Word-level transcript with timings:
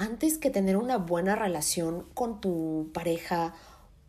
antes 0.00 0.38
que 0.38 0.48
tener 0.48 0.78
una 0.78 0.96
buena 0.96 1.36
relación 1.36 2.06
con 2.14 2.40
tu 2.40 2.90
pareja 2.94 3.54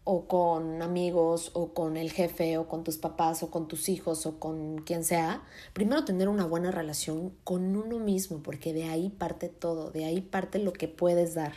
o 0.06 0.26
con 0.26 0.82
amigos 0.82 1.52
o 1.54 1.74
con 1.74 1.98
el 1.98 2.14
jefe 2.14 2.58
o 2.58 2.70
con 2.70 2.86
tus 2.86 2.98
papás 2.98 3.44
o 3.44 3.52
con 3.52 3.68
tus 3.68 3.90
hijos 3.90 4.26
o 4.26 4.40
con 4.40 4.78
quien 4.84 5.04
sea, 5.04 5.44
primero 5.74 6.06
tener 6.06 6.30
una 6.30 6.46
buena 6.46 6.72
relación 6.72 7.34
con 7.44 7.76
uno 7.76 8.00
mismo, 8.00 8.42
porque 8.42 8.72
de 8.72 8.86
ahí 8.86 9.10
parte 9.10 9.50
todo, 9.50 9.92
de 9.92 10.06
ahí 10.06 10.22
parte 10.22 10.60
lo 10.60 10.72
que 10.72 10.88
puedes 10.88 11.34
dar 11.34 11.56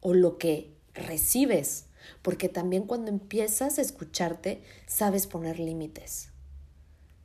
o 0.00 0.12
lo 0.12 0.36
que 0.36 0.70
recibes, 0.92 1.86
porque 2.20 2.50
también 2.50 2.82
cuando 2.82 3.10
empiezas 3.10 3.78
a 3.78 3.82
escucharte, 3.82 4.62
sabes 4.86 5.26
poner 5.26 5.58
límites. 5.58 6.28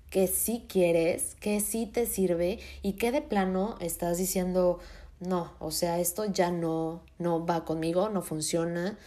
Que 0.10 0.28
sí 0.28 0.66
quieres, 0.70 1.36
que 1.36 1.60
sí 1.60 1.86
te 1.86 2.06
sirve 2.06 2.60
y 2.82 2.94
que 2.94 3.12
de 3.12 3.22
plano 3.22 3.76
estás 3.82 4.18
diciendo, 4.18 4.80
no, 5.20 5.52
o 5.60 5.72
sea, 5.72 6.00
esto 6.00 6.26
ya 6.26 6.52
no, 6.52 7.04
no 7.18 7.46
va 7.46 7.66
conmigo, 7.66 8.10
no 8.10 8.22
funciona, 8.22 8.98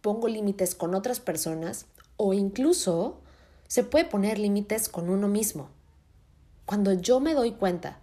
pongo 0.00 0.28
límites 0.28 0.74
con 0.74 0.94
otras 0.94 1.20
personas 1.20 1.86
o 2.16 2.32
incluso 2.32 3.20
se 3.66 3.84
puede 3.84 4.06
poner 4.06 4.38
límites 4.38 4.88
con 4.88 5.10
uno 5.10 5.28
mismo. 5.28 5.68
Cuando 6.64 6.92
yo 6.94 7.20
me 7.20 7.34
doy 7.34 7.52
cuenta 7.52 8.00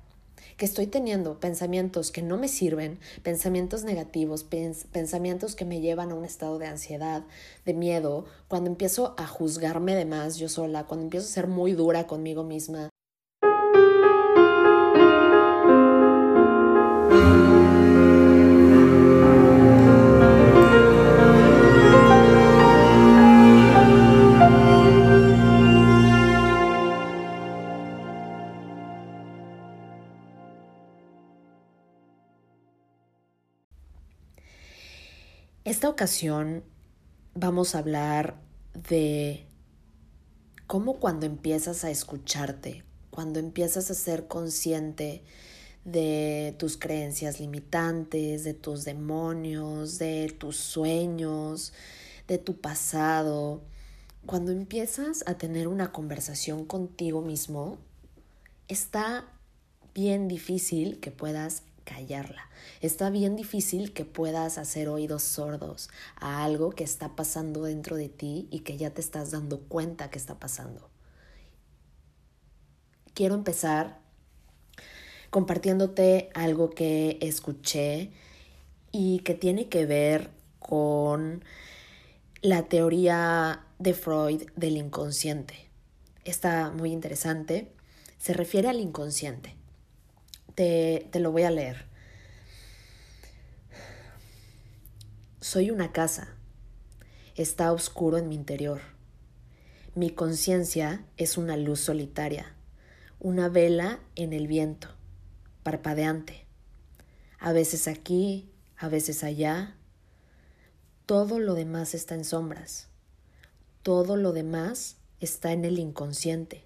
que 0.58 0.66
estoy 0.66 0.88
teniendo 0.88 1.40
pensamientos 1.40 2.12
que 2.12 2.22
no 2.22 2.38
me 2.38 2.48
sirven, 2.48 3.00
pensamientos 3.24 3.84
negativos, 3.84 4.44
pensamientos 4.44 5.56
que 5.56 5.66
me 5.66 5.82
llevan 5.82 6.12
a 6.12 6.16
un 6.16 6.24
estado 6.24 6.60
de 6.60 6.68
ansiedad, 6.68 7.24
de 7.66 7.74
miedo, 7.74 8.26
cuando 8.48 8.70
empiezo 8.70 9.16
a 9.18 9.28
juzgarme 9.28 9.96
de 9.96 10.06
más 10.06 10.38
yo 10.38 10.50
sola, 10.50 10.86
cuando 10.86 11.06
empiezo 11.06 11.28
a 11.28 11.32
ser 11.32 11.48
muy 11.48 11.74
dura 11.74 12.08
conmigo 12.08 12.44
misma, 12.44 12.90
Esta 35.76 35.90
ocasión 35.90 36.64
vamos 37.34 37.76
a 37.76 37.80
hablar 37.80 38.40
de 38.88 39.46
cómo 40.68 41.02
cuando 41.02 41.26
empiezas 41.26 41.84
a 41.84 41.92
escucharte, 41.92 42.86
cuando 43.10 43.40
empiezas 43.40 43.92
a 43.92 43.94
ser 43.94 44.30
consciente 44.30 45.26
de 45.84 46.56
tus 46.58 46.78
creencias 46.78 47.42
limitantes, 47.42 48.46
de 48.46 48.54
tus 48.54 48.86
demonios, 48.86 49.98
de 49.98 50.34
tus 50.40 50.56
sueños, 50.56 51.74
de 52.26 52.38
tu 52.38 52.62
pasado, 52.62 53.62
cuando 54.26 54.54
empiezas 54.54 55.26
a 55.28 55.38
tener 55.38 55.68
una 55.68 55.92
conversación 55.92 56.64
contigo 56.64 57.22
mismo, 57.22 57.80
está 58.70 59.26
bien 59.94 60.30
difícil 60.30 61.02
que 61.02 61.12
puedas 61.12 61.64
callarla. 61.86 62.50
Está 62.82 63.10
bien 63.10 63.38
difícil 63.38 63.94
que 63.94 64.04
puedas 64.04 64.58
hacer 64.58 64.90
oídos 64.90 65.24
sordos 65.24 65.90
a 66.18 66.44
algo 66.44 66.72
que 66.72 66.84
está 66.84 67.16
pasando 67.16 67.64
dentro 67.64 67.96
de 67.96 68.10
ti 68.10 68.50
y 68.52 68.60
que 68.60 68.76
ya 68.76 68.90
te 68.90 69.00
estás 69.00 69.32
dando 69.32 69.62
cuenta 69.62 70.10
que 70.10 70.18
está 70.18 70.38
pasando. 70.38 70.90
Quiero 73.14 73.36
empezar 73.36 74.00
compartiéndote 75.30 76.30
algo 76.34 76.72
que 76.72 77.18
escuché 77.22 78.12
y 78.92 79.20
que 79.20 79.34
tiene 79.34 79.70
que 79.70 79.86
ver 79.86 80.32
con 80.60 81.44
la 82.42 82.64
teoría 82.64 83.66
de 83.80 83.94
Freud 83.94 84.44
del 84.56 84.78
inconsciente. 84.78 85.70
Está 86.24 86.72
muy 86.72 86.92
interesante. 86.92 87.72
Se 88.18 88.34
refiere 88.34 88.68
al 88.68 88.80
inconsciente. 88.80 89.56
Te, 90.56 91.10
lo 91.16 91.34
voy 91.34 91.44
a 91.44 91.52
leer. 91.52 91.86
Soy 95.42 95.70
una 95.70 95.92
casa. 95.92 96.30
Está 97.36 97.74
oscuro 97.74 98.18
en 98.18 98.30
mi 98.30 98.36
interior. 98.36 98.80
Mi 99.96 100.12
conciencia 100.12 101.06
es 101.18 101.38
una 101.38 101.58
luz 101.58 101.82
solitaria, 101.82 102.56
una 103.20 103.50
vela 103.50 104.00
en 104.16 104.32
el 104.32 104.48
viento, 104.48 104.88
parpadeante. 105.64 106.46
A 107.38 107.52
veces 107.52 107.90
aquí, 107.90 108.50
a 108.78 108.88
veces 108.88 109.26
allá. 109.26 109.76
Todo 111.06 111.40
lo 111.40 111.54
demás 111.54 111.94
está 111.94 112.16
en 112.16 112.24
sombras. 112.24 112.88
Todo 113.84 114.16
lo 114.16 114.32
demás 114.32 114.98
está 115.20 115.52
en 115.52 115.66
el 115.66 115.80
inconsciente. 115.80 116.64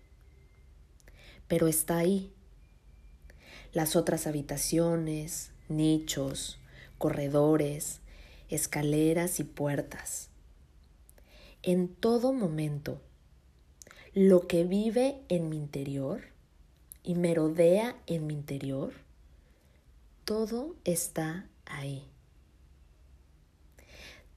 Pero 1.47 1.67
está 1.67 1.97
ahí, 1.97 2.33
las 3.71 3.95
otras 3.95 4.27
habitaciones, 4.27 5.51
nichos, 5.67 6.59
corredores, 6.97 8.01
escaleras 8.49 9.39
y 9.39 9.43
puertas. 9.43 10.29
En 11.61 11.87
todo 11.87 12.33
momento, 12.33 13.01
lo 14.13 14.47
que 14.47 14.63
vive 14.63 15.21
en 15.29 15.49
mi 15.49 15.57
interior 15.57 16.21
y 17.03 17.15
me 17.15 17.33
rodea 17.33 17.95
en 18.07 18.27
mi 18.27 18.33
interior, 18.33 18.93
todo 20.25 20.75
está 20.83 21.47
ahí. 21.65 22.07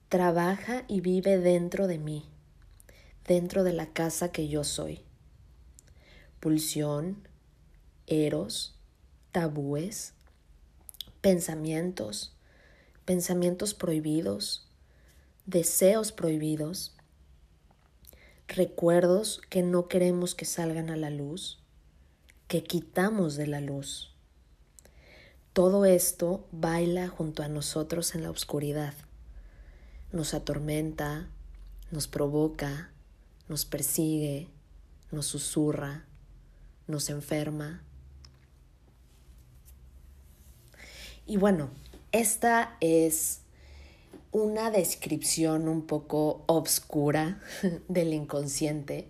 Trabaja 0.09 0.85
y 0.87 1.01
vive 1.01 1.39
dentro 1.39 1.87
de 1.87 1.97
mí, 1.97 2.25
dentro 3.27 3.63
de 3.63 3.73
la 3.73 3.93
casa 3.93 4.31
que 4.31 4.47
yo 4.47 4.63
soy. 4.63 5.01
Pulsión, 6.39 7.27
eros, 8.05 8.77
tabúes, 9.33 10.13
pensamientos, 11.21 12.35
pensamientos 13.03 13.73
prohibidos, 13.73 14.69
deseos 15.47 16.11
prohibidos, 16.11 16.95
recuerdos 18.47 19.41
que 19.49 19.63
no 19.63 19.87
queremos 19.87 20.35
que 20.35 20.45
salgan 20.45 20.91
a 20.91 20.97
la 20.97 21.09
luz, 21.09 21.59
que 22.47 22.63
quitamos 22.63 23.35
de 23.35 23.47
la 23.47 23.59
luz. 23.59 24.13
Todo 25.51 25.85
esto 25.85 26.47
baila 26.51 27.07
junto 27.07 27.41
a 27.41 27.47
nosotros 27.47 28.13
en 28.13 28.21
la 28.21 28.29
oscuridad. 28.29 28.93
Nos 30.11 30.35
atormenta, 30.35 31.27
nos 31.89 32.07
provoca, 32.07 32.91
nos 33.49 33.65
persigue, 33.65 34.47
nos 35.11 35.25
susurra, 35.25 36.05
nos 36.85 37.09
enferma, 37.09 37.81
Y 41.25 41.37
bueno, 41.37 41.69
esta 42.11 42.77
es 42.81 43.39
una 44.31 44.71
descripción 44.71 45.67
un 45.67 45.85
poco 45.85 46.43
obscura 46.47 47.41
del 47.87 48.13
inconsciente, 48.13 49.07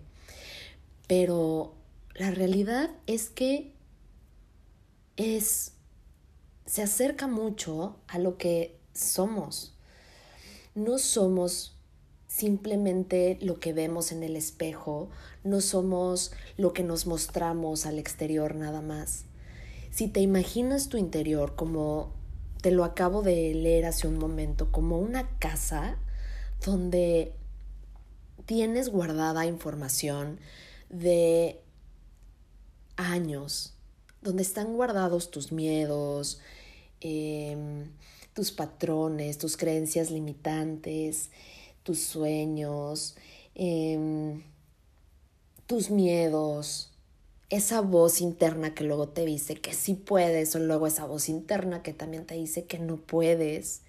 pero 1.07 1.73
la 2.15 2.31
realidad 2.31 2.91
es 3.07 3.29
que 3.29 3.73
es 5.15 5.73
se 6.65 6.81
acerca 6.81 7.27
mucho 7.27 7.97
a 8.07 8.19
lo 8.19 8.37
que 8.37 8.79
somos. 8.93 9.75
No 10.75 10.97
somos 10.97 11.75
simplemente 12.27 13.37
lo 13.41 13.59
que 13.59 13.73
vemos 13.73 14.11
en 14.11 14.23
el 14.23 14.35
espejo, 14.35 15.09
no 15.43 15.61
somos 15.61 16.31
lo 16.57 16.73
que 16.73 16.83
nos 16.83 17.05
mostramos 17.05 17.85
al 17.85 17.99
exterior 17.99 18.55
nada 18.55 18.81
más. 18.81 19.25
Si 19.93 20.07
te 20.07 20.21
imaginas 20.21 20.89
tu 20.89 20.97
interior 20.97 21.55
como 21.55 22.13
te 22.63 22.71
lo 22.71 22.83
acabo 22.83 23.21
de 23.21 23.53
leer 23.53 23.85
hace 23.85 24.07
un 24.07 24.17
momento, 24.17 24.71
como 24.71 24.97
una 24.97 25.37
casa 25.37 25.99
donde 26.65 27.35
tienes 28.47 28.89
guardada 28.89 29.45
información 29.45 30.39
de 30.89 31.61
años, 32.95 33.75
donde 34.23 34.41
están 34.41 34.73
guardados 34.73 35.29
tus 35.29 35.51
miedos, 35.51 36.41
em, 36.99 37.91
tus 38.33 38.51
patrones, 38.51 39.37
tus 39.37 39.57
creencias 39.57 40.09
limitantes, 40.09 41.29
tus 41.83 41.99
sueños, 41.99 43.15
em, 43.53 44.41
tus 45.67 45.91
miedos, 45.91 46.92
esa 47.55 47.81
voz 47.81 48.19
interna 48.19 48.73
que 48.73 48.83
luego 48.83 49.09
te 49.09 49.25
dice 49.25 49.55
que 49.55 49.73
sí 49.73 49.93
puedes 49.93 50.55
o 50.55 50.59
luego 50.59 50.87
esa 50.87 51.05
voz 51.05 51.29
interna 51.29 51.83
que 51.83 51.93
también 51.93 52.25
te 52.25 52.33
dice 52.33 52.65
que 52.65 52.79
no 52.79 52.97
puedes. 52.97 53.81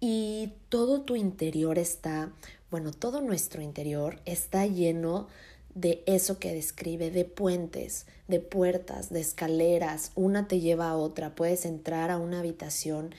Y 0.00 0.54
todo 0.70 1.02
tu 1.02 1.14
interior 1.14 1.78
está, 1.78 2.32
bueno, 2.70 2.90
todo 2.92 3.20
nuestro 3.20 3.60
interior 3.60 4.18
está 4.24 4.66
lleno 4.66 5.28
de 5.74 6.02
eso 6.06 6.38
que 6.38 6.54
describe, 6.54 7.10
de 7.10 7.26
puentes, 7.26 8.06
de 8.28 8.40
puertas, 8.40 9.10
de 9.10 9.20
escaleras, 9.20 10.10
una 10.14 10.48
te 10.48 10.60
lleva 10.60 10.88
a 10.88 10.96
otra, 10.96 11.34
puedes 11.34 11.66
entrar 11.66 12.10
a 12.10 12.16
una 12.16 12.38
habitación 12.40 13.14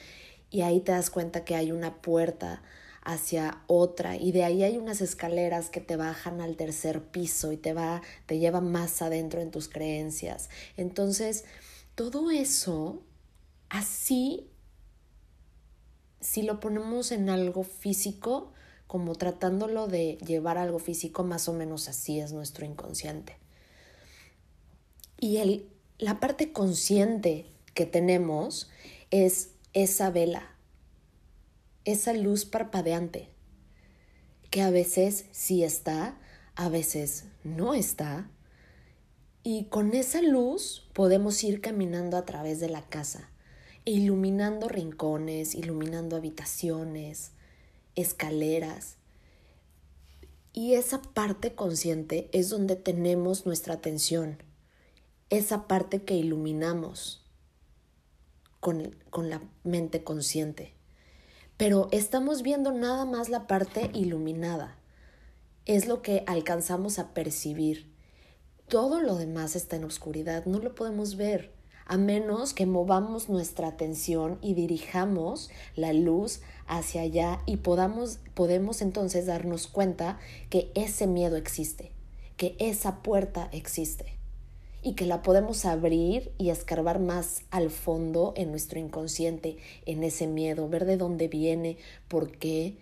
y 0.49 0.61
ahí 0.61 0.79
te 0.79 0.91
das 0.91 1.11
cuenta 1.11 1.45
que 1.45 1.55
hay 1.55 1.71
una 1.71 2.01
puerta 2.01 2.63
hacia 3.05 3.63
otra 3.67 4.15
y 4.15 4.31
de 4.31 4.43
ahí 4.43 4.63
hay 4.63 4.77
unas 4.77 5.01
escaleras 5.01 5.69
que 5.69 5.81
te 5.81 5.95
bajan 5.95 6.41
al 6.41 6.55
tercer 6.55 7.01
piso 7.03 7.51
y 7.51 7.57
te 7.57 7.73
va 7.73 8.01
te 8.25 8.39
lleva 8.39 8.61
más 8.61 9.01
adentro 9.01 9.41
en 9.41 9.51
tus 9.51 9.67
creencias. 9.67 10.49
Entonces, 10.77 11.45
todo 11.95 12.31
eso 12.31 13.03
así 13.69 14.49
si 16.23 16.41
lo 16.41 16.59
ponemos 16.59 17.11
en 17.11 17.29
algo 17.29 17.63
físico, 17.63 18.53
como 18.87 19.15
tratándolo 19.15 19.87
de 19.87 20.17
llevar 20.25 20.57
algo 20.57 20.79
físico, 20.79 21.23
más 21.23 21.49
o 21.49 21.53
menos 21.53 21.89
así 21.89 22.19
es 22.19 22.31
nuestro 22.31 22.65
inconsciente. 22.65 23.35
Y 25.19 25.37
el, 25.37 25.69
la 25.99 26.19
parte 26.19 26.51
consciente 26.53 27.45
que 27.73 27.85
tenemos 27.85 28.69
es 29.11 29.51
esa 29.73 30.11
vela, 30.11 30.55
esa 31.85 32.13
luz 32.13 32.45
parpadeante, 32.45 33.29
que 34.49 34.61
a 34.61 34.69
veces 34.69 35.25
sí 35.31 35.63
está, 35.63 36.17
a 36.55 36.69
veces 36.69 37.25
no 37.43 37.73
está, 37.73 38.29
y 39.43 39.65
con 39.65 39.93
esa 39.93 40.21
luz 40.21 40.87
podemos 40.93 41.43
ir 41.43 41.59
caminando 41.59 42.15
a 42.15 42.25
través 42.25 42.59
de 42.61 42.69
la 42.69 42.87
casa, 42.87 43.29
iluminando 43.83 44.69
rincones, 44.69 45.55
iluminando 45.55 46.15
habitaciones, 46.15 47.31
escaleras. 47.95 48.95
Y 50.53 50.75
esa 50.75 51.01
parte 51.01 51.55
consciente 51.55 52.29
es 52.31 52.49
donde 52.49 52.77
tenemos 52.77 53.45
nuestra 53.45 53.73
atención, 53.73 54.37
esa 55.29 55.67
parte 55.67 56.03
que 56.03 56.15
iluminamos 56.15 57.25
con, 58.61 58.95
con 59.09 59.29
la 59.29 59.41
mente 59.63 60.03
consciente. 60.03 60.73
Pero 61.63 61.87
estamos 61.91 62.41
viendo 62.41 62.73
nada 62.73 63.05
más 63.05 63.29
la 63.29 63.47
parte 63.47 63.89
iluminada. 63.93 64.75
Es 65.65 65.87
lo 65.87 66.01
que 66.01 66.25
alcanzamos 66.27 66.99
a 66.99 67.13
percibir. 67.13 67.89
Todo 68.67 68.99
lo 68.99 69.15
demás 69.15 69.55
está 69.55 69.77
en 69.77 69.85
oscuridad, 69.85 70.45
no 70.45 70.59
lo 70.59 70.75
podemos 70.75 71.15
ver 71.15 71.53
a 71.85 71.95
menos 71.95 72.53
que 72.53 72.65
movamos 72.65 73.29
nuestra 73.29 73.69
atención 73.69 74.39
y 74.41 74.55
dirijamos 74.55 75.51
la 75.77 75.93
luz 75.93 76.41
hacia 76.67 76.99
allá 76.99 77.39
y 77.45 77.55
podamos, 77.55 78.19
podemos 78.33 78.81
entonces 78.81 79.25
darnos 79.25 79.67
cuenta 79.67 80.19
que 80.49 80.69
ese 80.75 81.07
miedo 81.07 81.37
existe, 81.37 81.93
que 82.35 82.57
esa 82.59 83.01
puerta 83.03 83.47
existe 83.53 84.17
y 84.83 84.93
que 84.93 85.05
la 85.05 85.21
podemos 85.21 85.65
abrir 85.65 86.33
y 86.37 86.49
escarbar 86.49 86.99
más 86.99 87.43
al 87.51 87.69
fondo 87.69 88.33
en 88.35 88.51
nuestro 88.51 88.79
inconsciente, 88.79 89.57
en 89.85 90.03
ese 90.03 90.27
miedo, 90.27 90.67
ver 90.67 90.85
de 90.85 90.97
dónde 90.97 91.29
viene, 91.29 91.77
por 92.09 92.31
qué. 92.37 92.77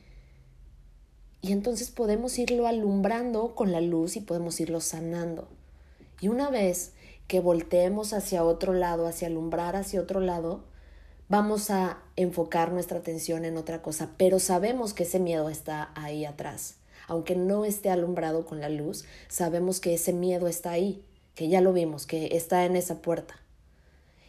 Y 1.42 1.52
entonces 1.52 1.92
podemos 1.92 2.38
irlo 2.40 2.66
alumbrando 2.66 3.54
con 3.54 3.72
la 3.72 3.82
luz 3.82 4.16
y 4.16 4.22
podemos 4.22 4.60
irlo 4.60 4.82
sanando. 4.82 5.48
Y 6.20 6.28
una 6.28 6.50
vez 6.50 6.94
que 7.28 7.40
volteemos 7.40 8.14
hacia 8.14 8.44
otro 8.44 8.74
lado, 8.74 9.08
hacia 9.08 9.28
alumbrar 9.28 9.76
hacia 9.76 10.02
otro 10.02 10.20
lado, 10.20 10.64
vamos 11.30 11.70
a 11.70 12.04
enfocar 12.16 12.74
nuestra 12.74 13.00
atención 13.00 13.46
en 13.46 13.58
otra 13.58 13.82
cosa, 13.82 14.10
pero 14.18 14.40
sabemos 14.40 14.94
que 14.94 15.04
ese 15.04 15.20
miedo 15.20 15.50
está 15.50 15.92
ahí 15.96 16.26
atrás. 16.26 16.76
Aunque 17.08 17.36
no 17.36 17.64
esté 17.64 17.90
alumbrado 17.90 18.46
con 18.46 18.60
la 18.60 18.70
luz, 18.70 19.06
sabemos 19.28 19.80
que 19.80 19.94
ese 19.94 20.14
miedo 20.14 20.48
está 20.48 20.72
ahí, 20.72 21.04
que 21.36 21.48
ya 21.48 21.62
lo 21.62 21.74
vimos, 21.74 22.06
que 22.06 22.36
está 22.36 22.66
en 22.66 22.76
esa 22.76 23.02
puerta. 23.02 23.36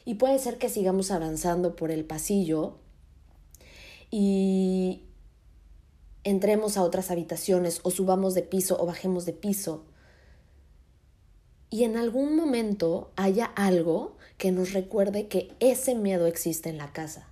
Y 0.04 0.14
puede 0.14 0.38
ser 0.38 0.58
que 0.58 0.68
sigamos 0.68 1.10
avanzando 1.10 1.76
por 1.76 1.90
el 1.90 2.04
pasillo 2.04 2.78
y 4.10 5.04
entremos 6.24 6.76
a 6.76 6.82
otras 6.82 7.10
habitaciones 7.10 7.80
o 7.82 7.90
subamos 7.90 8.34
de 8.34 8.42
piso 8.42 8.76
o 8.80 8.86
bajemos 8.86 9.26
de 9.26 9.32
piso 9.32 9.84
y 11.72 11.84
en 11.84 11.96
algún 11.96 12.36
momento 12.36 13.12
haya 13.16 13.46
algo 13.46 14.18
que 14.36 14.52
nos 14.52 14.74
recuerde 14.74 15.28
que 15.28 15.56
ese 15.58 15.94
miedo 15.94 16.26
existe 16.26 16.68
en 16.68 16.76
la 16.76 16.92
casa. 16.92 17.30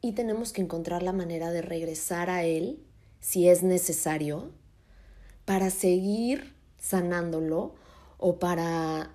Y 0.00 0.12
tenemos 0.12 0.54
que 0.54 0.62
encontrar 0.62 1.02
la 1.02 1.12
manera 1.12 1.50
de 1.50 1.60
regresar 1.60 2.30
a 2.30 2.42
él, 2.44 2.82
si 3.20 3.50
es 3.50 3.62
necesario, 3.62 4.50
para 5.44 5.68
seguir 5.68 6.54
sanándolo 6.78 7.74
o 8.24 8.38
para 8.38 9.10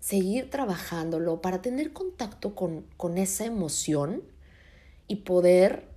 seguir 0.00 0.48
trabajándolo, 0.48 1.42
para 1.42 1.60
tener 1.60 1.92
contacto 1.92 2.54
con, 2.54 2.86
con 2.96 3.18
esa 3.18 3.44
emoción 3.44 4.22
y 5.08 5.16
poder 5.16 5.90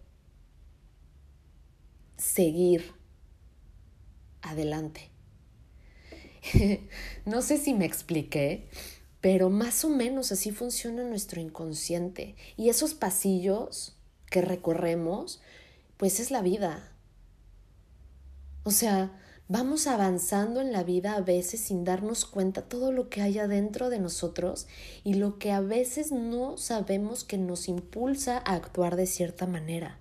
seguir 2.18 2.92
adelante. 4.42 5.10
no 7.26 7.42
sé 7.42 7.58
si 7.58 7.74
me 7.74 7.86
expliqué, 7.86 8.68
pero 9.22 9.50
más 9.50 9.86
o 9.86 9.90
menos 9.90 10.34
así 10.34 10.52
funciona 10.52 11.04
nuestro 11.04 11.40
inconsciente. 11.40 12.36
Y 12.58 12.68
esos 12.68 12.94
pasillos 12.94 13.96
que 14.30 14.42
recorremos, 14.42 15.40
pues 15.96 16.20
es 16.20 16.30
la 16.30 16.42
vida. 16.42 16.92
O 18.64 18.72
sea, 18.72 19.18
vamos 19.50 19.86
avanzando 19.88 20.62
en 20.62 20.72
la 20.72 20.84
vida 20.84 21.16
a 21.16 21.22
veces 21.22 21.60
sin 21.60 21.84
darnos 21.84 22.24
cuenta 22.24 22.62
todo 22.62 22.94
lo 22.94 23.10
que 23.10 23.22
hay 23.22 23.38
adentro 23.40 23.90
de 23.90 24.00
nosotros 24.00 24.68
y 25.04 25.16
lo 25.16 25.38
que 25.38 25.52
a 25.52 25.60
veces 25.60 26.14
no 26.14 26.56
sabemos 26.56 27.26
que 27.26 27.38
nos 27.38 27.68
impulsa 27.68 28.38
a 28.38 28.54
actuar 28.54 28.96
de 28.96 29.08
cierta 29.08 29.46
manera. 29.46 30.00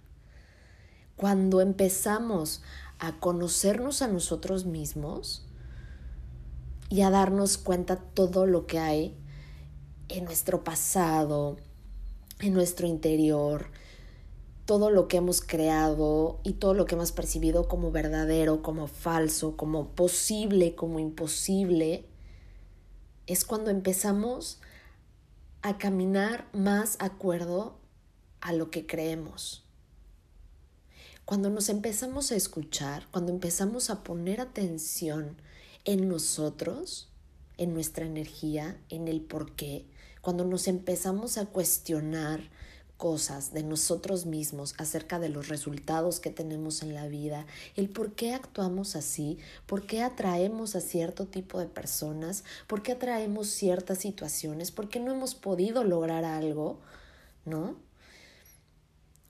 Cuando 1.16 1.60
empezamos 1.60 2.62
a 3.00 3.18
conocernos 3.18 4.02
a 4.02 4.06
nosotros 4.06 4.66
mismos, 4.66 5.48
y 6.90 7.02
a 7.02 7.10
darnos 7.10 7.58
cuenta 7.58 7.96
todo 7.96 8.46
lo 8.46 8.66
que 8.66 8.78
hay 8.78 9.16
en 10.08 10.24
nuestro 10.24 10.64
pasado, 10.64 11.56
en 12.40 12.54
nuestro 12.54 12.86
interior, 12.86 13.70
todo 14.68 14.90
lo 14.90 15.08
que 15.08 15.16
hemos 15.16 15.40
creado 15.40 16.40
y 16.44 16.52
todo 16.52 16.74
lo 16.74 16.84
que 16.84 16.94
hemos 16.94 17.10
percibido 17.10 17.68
como 17.68 17.90
verdadero, 17.90 18.60
como 18.60 18.86
falso, 18.86 19.56
como 19.56 19.94
posible, 19.94 20.74
como 20.74 20.98
imposible, 20.98 22.04
es 23.26 23.46
cuando 23.46 23.70
empezamos 23.70 24.60
a 25.62 25.78
caminar 25.78 26.50
más 26.52 26.98
acuerdo 27.00 27.78
a 28.42 28.52
lo 28.52 28.70
que 28.70 28.86
creemos. 28.86 29.64
Cuando 31.24 31.48
nos 31.48 31.70
empezamos 31.70 32.30
a 32.30 32.36
escuchar, 32.36 33.06
cuando 33.10 33.32
empezamos 33.32 33.88
a 33.88 34.04
poner 34.04 34.38
atención 34.38 35.40
en 35.86 36.10
nosotros, 36.10 37.08
en 37.56 37.72
nuestra 37.72 38.04
energía, 38.04 38.78
en 38.90 39.08
el 39.08 39.22
por 39.22 39.54
qué, 39.54 39.86
cuando 40.20 40.44
nos 40.44 40.68
empezamos 40.68 41.38
a 41.38 41.46
cuestionar 41.46 42.50
cosas 42.98 43.52
de 43.52 43.62
nosotros 43.62 44.26
mismos 44.26 44.74
acerca 44.76 45.20
de 45.20 45.28
los 45.28 45.48
resultados 45.48 46.18
que 46.18 46.30
tenemos 46.30 46.82
en 46.82 46.94
la 46.94 47.06
vida, 47.06 47.46
el 47.76 47.88
por 47.88 48.12
qué 48.12 48.34
actuamos 48.34 48.96
así, 48.96 49.38
por 49.66 49.86
qué 49.86 50.02
atraemos 50.02 50.74
a 50.74 50.80
cierto 50.80 51.26
tipo 51.26 51.60
de 51.60 51.66
personas, 51.66 52.42
por 52.66 52.82
qué 52.82 52.92
atraemos 52.92 53.46
ciertas 53.48 53.98
situaciones, 53.98 54.72
por 54.72 54.88
qué 54.88 54.98
no 54.98 55.12
hemos 55.12 55.36
podido 55.36 55.84
lograr 55.84 56.24
algo, 56.24 56.80
¿no? 57.46 57.76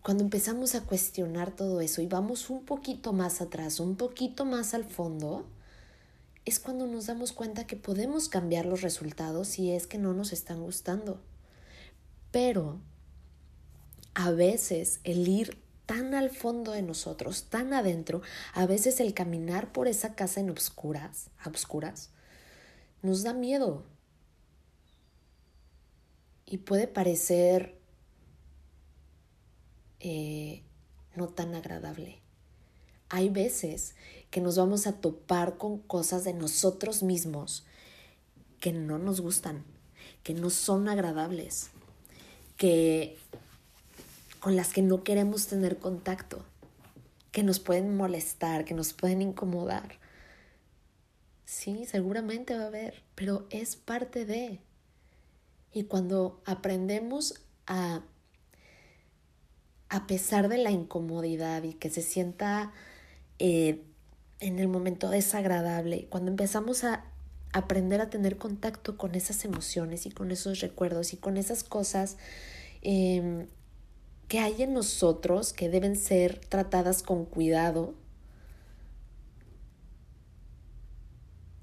Cuando 0.02 0.24
empezamos 0.24 0.74
a 0.74 0.84
cuestionar 0.84 1.54
todo 1.54 1.82
eso 1.82 2.00
y 2.00 2.06
vamos 2.06 2.48
un 2.48 2.64
poquito 2.64 3.12
más 3.12 3.42
atrás, 3.42 3.80
un 3.80 3.96
poquito 3.96 4.46
más 4.46 4.72
al 4.72 4.84
fondo, 4.84 5.46
es 6.46 6.58
cuando 6.58 6.86
nos 6.86 7.06
damos 7.06 7.32
cuenta 7.32 7.66
que 7.66 7.76
podemos 7.76 8.30
cambiar 8.30 8.64
los 8.64 8.80
resultados 8.80 9.48
si 9.48 9.72
es 9.72 9.86
que 9.86 9.98
no 9.98 10.14
nos 10.14 10.32
están 10.32 10.62
gustando. 10.62 11.20
Pero 12.30 12.80
a 14.18 14.32
veces 14.32 14.98
el 15.04 15.28
ir 15.28 15.62
tan 15.86 16.12
al 16.12 16.30
fondo 16.30 16.72
de 16.72 16.82
nosotros, 16.82 17.44
tan 17.44 17.72
adentro, 17.72 18.20
a 18.52 18.66
veces 18.66 18.98
el 18.98 19.14
caminar 19.14 19.72
por 19.72 19.86
esa 19.86 20.16
casa 20.16 20.40
en 20.40 20.50
obscuras, 20.50 21.30
a 21.38 21.48
obscuras, 21.48 22.10
nos 23.00 23.22
da 23.22 23.32
miedo. 23.32 23.84
Y 26.46 26.58
puede 26.58 26.88
parecer 26.88 27.78
eh, 30.00 30.64
no 31.14 31.28
tan 31.28 31.54
agradable. 31.54 32.18
Hay 33.10 33.28
veces 33.28 33.94
que 34.32 34.40
nos 34.40 34.56
vamos 34.56 34.88
a 34.88 35.00
topar 35.00 35.58
con 35.58 35.78
cosas 35.78 36.24
de 36.24 36.34
nosotros 36.34 37.04
mismos 37.04 37.64
que 38.58 38.72
no 38.72 38.98
nos 38.98 39.20
gustan, 39.20 39.64
que 40.24 40.34
no 40.34 40.50
son 40.50 40.88
agradables, 40.88 41.70
que 42.56 43.16
con 44.48 44.56
las 44.56 44.72
que 44.72 44.80
no 44.80 45.04
queremos 45.04 45.46
tener 45.46 45.76
contacto, 45.76 46.42
que 47.32 47.42
nos 47.42 47.60
pueden 47.60 47.94
molestar, 47.98 48.64
que 48.64 48.72
nos 48.72 48.94
pueden 48.94 49.20
incomodar. 49.20 49.98
Sí, 51.44 51.84
seguramente 51.84 52.56
va 52.56 52.64
a 52.64 52.68
haber, 52.68 53.02
pero 53.14 53.46
es 53.50 53.76
parte 53.76 54.24
de. 54.24 54.58
Y 55.70 55.82
cuando 55.82 56.40
aprendemos 56.46 57.42
a, 57.66 58.00
a 59.90 60.06
pesar 60.06 60.48
de 60.48 60.56
la 60.56 60.70
incomodidad 60.70 61.62
y 61.64 61.74
que 61.74 61.90
se 61.90 62.00
sienta 62.00 62.72
eh, 63.38 63.82
en 64.40 64.58
el 64.60 64.68
momento 64.68 65.10
desagradable, 65.10 66.06
cuando 66.08 66.30
empezamos 66.30 66.84
a 66.84 67.04
aprender 67.52 68.00
a 68.00 68.08
tener 68.08 68.38
contacto 68.38 68.96
con 68.96 69.14
esas 69.14 69.44
emociones 69.44 70.06
y 70.06 70.10
con 70.10 70.30
esos 70.30 70.60
recuerdos 70.60 71.12
y 71.12 71.18
con 71.18 71.36
esas 71.36 71.64
cosas 71.64 72.16
em, 72.80 73.46
que 74.28 74.40
hay 74.40 74.62
en 74.62 74.74
nosotros 74.74 75.54
que 75.54 75.70
deben 75.70 75.96
ser 75.96 76.38
tratadas 76.38 77.02
con 77.02 77.24
cuidado, 77.24 77.94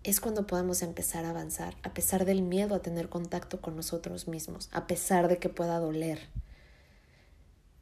es 0.04 0.20
cuando 0.20 0.46
podemos 0.46 0.82
empezar 0.82 1.26
a 1.26 1.32
avanzar, 1.32 1.76
a 1.84 1.94
pesar 1.94 2.26
del 2.26 2.42
miedo 2.42 2.76
a 2.76 2.82
tener 2.82 3.10
contacto 3.10 3.62
con 3.62 3.76
nosotros 3.76 4.28
mismos, 4.28 4.70
a 4.72 4.88
pesar 4.88 5.28
de 5.28 5.38
que 5.38 5.50
pueda 5.50 5.80
doler. 5.80 6.20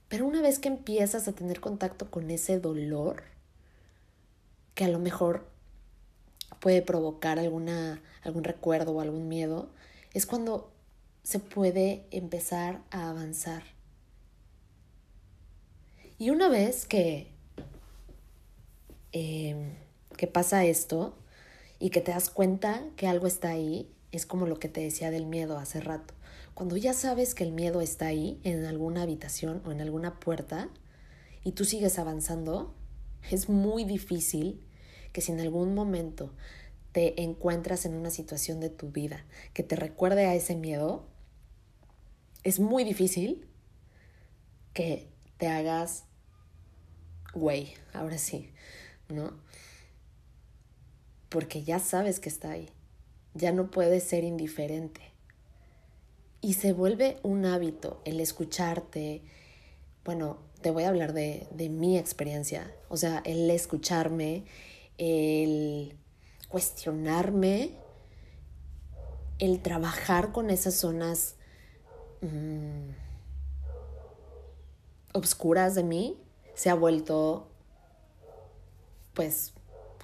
Pero 0.07 0.25
una 0.25 0.41
vez 0.41 0.59
que 0.59 0.69
empiezas 0.69 1.27
a 1.27 1.33
tener 1.33 1.59
contacto 1.59 2.11
con 2.11 2.29
ese 2.29 2.59
dolor, 2.59 3.23
que 4.73 4.85
a 4.85 4.89
lo 4.89 4.99
mejor 4.99 5.47
puede 6.59 6.81
provocar 6.81 7.39
alguna, 7.39 8.01
algún 8.21 8.43
recuerdo 8.43 8.93
o 8.93 9.01
algún 9.01 9.27
miedo, 9.27 9.69
es 10.13 10.25
cuando 10.25 10.71
se 11.23 11.39
puede 11.39 12.05
empezar 12.11 12.81
a 12.89 13.09
avanzar. 13.09 13.72
Y 16.23 16.29
una 16.29 16.47
vez 16.47 16.85
que, 16.85 17.27
em, 19.11 19.73
que 20.15 20.25
pasa 20.25 20.63
esto 20.63 21.17
y 21.79 21.89
que 21.89 21.99
te 21.99 22.11
das 22.11 22.29
cuenta 22.29 22.81
que 22.95 23.07
algo 23.07 23.27
está 23.27 23.49
ahí, 23.49 23.91
es 24.13 24.25
como 24.25 24.47
lo 24.47 24.57
que 24.57 24.69
te 24.69 24.79
decía 24.79 25.11
del 25.11 25.25
miedo 25.25 25.57
hace 25.57 25.81
rato. 25.81 26.13
Cuando 26.53 26.77
ya 26.77 26.93
sabes 26.93 27.35
que 27.35 27.43
el 27.43 27.51
miedo 27.51 27.81
está 27.81 28.05
ahí, 28.05 28.39
en 28.45 28.63
alguna 28.63 29.01
habitación 29.01 29.61
o 29.65 29.73
en 29.73 29.81
alguna 29.81 30.21
puerta, 30.21 30.69
y 31.43 31.51
tú 31.51 31.65
sigues 31.65 31.99
avanzando, 31.99 32.73
es 33.29 33.49
muy 33.49 33.83
difícil 33.83 34.65
que 35.11 35.19
si 35.19 35.33
en 35.33 35.41
algún 35.41 35.75
momento 35.75 36.31
te 36.93 37.21
encuentras 37.21 37.85
en 37.85 37.95
una 37.95 38.11
situación 38.11 38.61
de 38.61 38.69
tu 38.69 38.91
vida 38.91 39.25
que 39.53 39.63
te 39.63 39.75
recuerde 39.75 40.25
a 40.27 40.35
ese 40.35 40.55
miedo, 40.55 41.05
es 42.45 42.61
muy 42.61 42.85
difícil 42.85 43.45
que 44.71 45.09
te 45.37 45.49
hagas 45.49 46.05
güey, 47.33 47.73
ahora 47.93 48.17
sí, 48.17 48.51
¿no? 49.09 49.33
Porque 51.29 51.63
ya 51.63 51.79
sabes 51.79 52.19
que 52.19 52.29
está 52.29 52.51
ahí, 52.51 52.69
ya 53.33 53.51
no 53.51 53.71
puedes 53.71 54.03
ser 54.03 54.23
indiferente. 54.23 55.01
Y 56.41 56.53
se 56.53 56.73
vuelve 56.73 57.17
un 57.23 57.45
hábito 57.45 58.01
el 58.05 58.19
escucharte, 58.19 59.23
bueno, 60.03 60.37
te 60.61 60.71
voy 60.71 60.83
a 60.83 60.89
hablar 60.89 61.13
de, 61.13 61.47
de 61.51 61.69
mi 61.69 61.97
experiencia, 61.97 62.73
o 62.89 62.97
sea, 62.97 63.21
el 63.25 63.49
escucharme, 63.49 64.43
el 64.97 65.97
cuestionarme, 66.49 67.71
el 69.39 69.61
trabajar 69.61 70.31
con 70.31 70.49
esas 70.49 70.75
zonas 70.75 71.35
mm, 72.21 72.91
obscuras 75.13 75.75
de 75.75 75.83
mí, 75.83 76.22
se 76.55 76.69
ha 76.69 76.75
vuelto 76.75 77.47
pues 79.13 79.53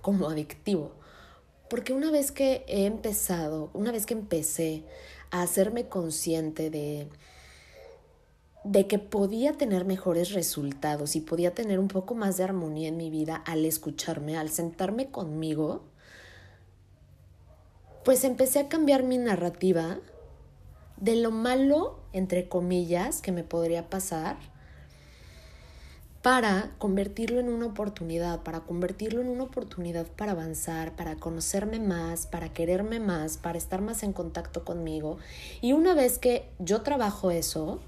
como 0.02 0.30
adictivo. 0.30 0.92
Porque 1.70 1.94
una 1.94 2.12
vez 2.12 2.32
que 2.32 2.64
he 2.68 2.86
empezado, 2.86 3.70
una 3.74 3.92
vez 3.92 4.06
que 4.06 4.14
empecé 4.14 4.84
a 5.32 5.42
hacerme 5.42 5.88
consciente 5.88 6.70
de 6.70 7.10
de 8.64 8.88
que 8.88 9.00
podía 9.00 9.54
tener 9.54 9.86
mejores 9.86 10.34
resultados 10.34 11.16
y 11.16 11.22
podía 11.22 11.54
tener 11.54 11.80
un 11.80 11.88
poco 11.88 12.14
más 12.14 12.38
de 12.38 12.44
armonía 12.44 12.90
en 12.90 12.98
mi 12.98 13.10
vida 13.10 13.36
al 13.36 13.66
escucharme, 13.66 14.38
al 14.38 14.50
sentarme 14.50 15.10
conmigo, 15.10 15.84
pues 18.04 18.24
empecé 18.24 18.60
a 18.60 18.70
cambiar 18.70 19.04
mi 19.04 19.18
narrativa 19.18 20.00
de 20.98 21.16
lo 21.16 21.32
malo, 21.32 22.00
entre 22.12 22.50
comillas, 22.50 23.22
que 23.22 23.32
me 23.32 23.44
podría 23.44 23.90
pasar, 23.90 24.38
para 26.22 26.72
convertirlo 26.80 27.40
en 27.40 27.50
una 27.50 27.68
oportunidad, 27.68 28.44
para 28.44 28.62
convertirlo 28.62 29.22
en 29.22 29.30
una 29.30 29.44
oportunidad 29.44 30.06
para 30.06 30.34
avanzar, 30.34 30.96
para 30.96 31.16
conocerme 31.16 31.80
más, 31.80 32.28
para 32.28 32.52
quererme 32.52 33.00
más, 33.00 33.38
para 33.38 33.58
estar 33.58 33.82
más 33.82 34.04
en 34.04 34.12
contacto 34.12 34.66
conmigo. 34.66 35.18
Y 35.62 35.72
una 35.72 35.94
vez 35.94 36.20
que 36.20 36.50
yo 36.60 36.82
trabajo 36.82 37.32
eso, 37.32 37.80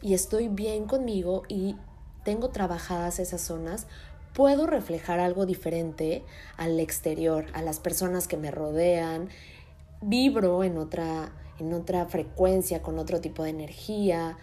y 0.00 0.14
estoy 0.14 0.48
bien 0.48 0.86
conmigo 0.86 1.42
y 1.48 1.76
tengo 2.24 2.48
trabajadas 2.48 3.18
esas 3.18 3.42
zonas, 3.42 3.86
puedo 4.32 4.66
reflejar 4.66 5.20
algo 5.20 5.44
diferente 5.44 6.24
al 6.56 6.80
exterior, 6.80 7.46
a 7.52 7.60
las 7.60 7.78
personas 7.78 8.26
que 8.26 8.36
me 8.38 8.50
rodean, 8.50 9.28
vibro 10.00 10.64
en 10.64 10.78
otra, 10.78 11.32
en 11.58 11.74
otra 11.74 12.06
frecuencia, 12.06 12.80
con 12.80 12.98
otro 12.98 13.20
tipo 13.20 13.42
de 13.42 13.50
energía, 13.50 14.38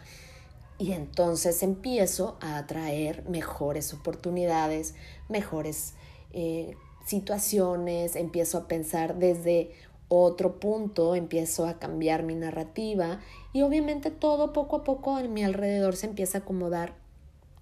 y 0.77 0.91
entonces 0.91 1.63
empiezo 1.63 2.37
a 2.41 2.57
atraer 2.57 3.27
mejores 3.29 3.93
oportunidades, 3.93 4.95
mejores 5.29 5.93
eh, 6.33 6.75
situaciones, 7.05 8.15
empiezo 8.15 8.57
a 8.57 8.67
pensar 8.67 9.15
desde 9.15 9.71
otro 10.07 10.59
punto, 10.59 11.15
empiezo 11.15 11.65
a 11.65 11.79
cambiar 11.79 12.23
mi 12.23 12.35
narrativa 12.35 13.21
y 13.53 13.61
obviamente 13.61 14.11
todo 14.11 14.53
poco 14.53 14.77
a 14.77 14.83
poco 14.83 15.17
en 15.19 15.33
mi 15.33 15.43
alrededor 15.43 15.95
se 15.95 16.07
empieza 16.07 16.39
a 16.39 16.41
acomodar 16.41 16.93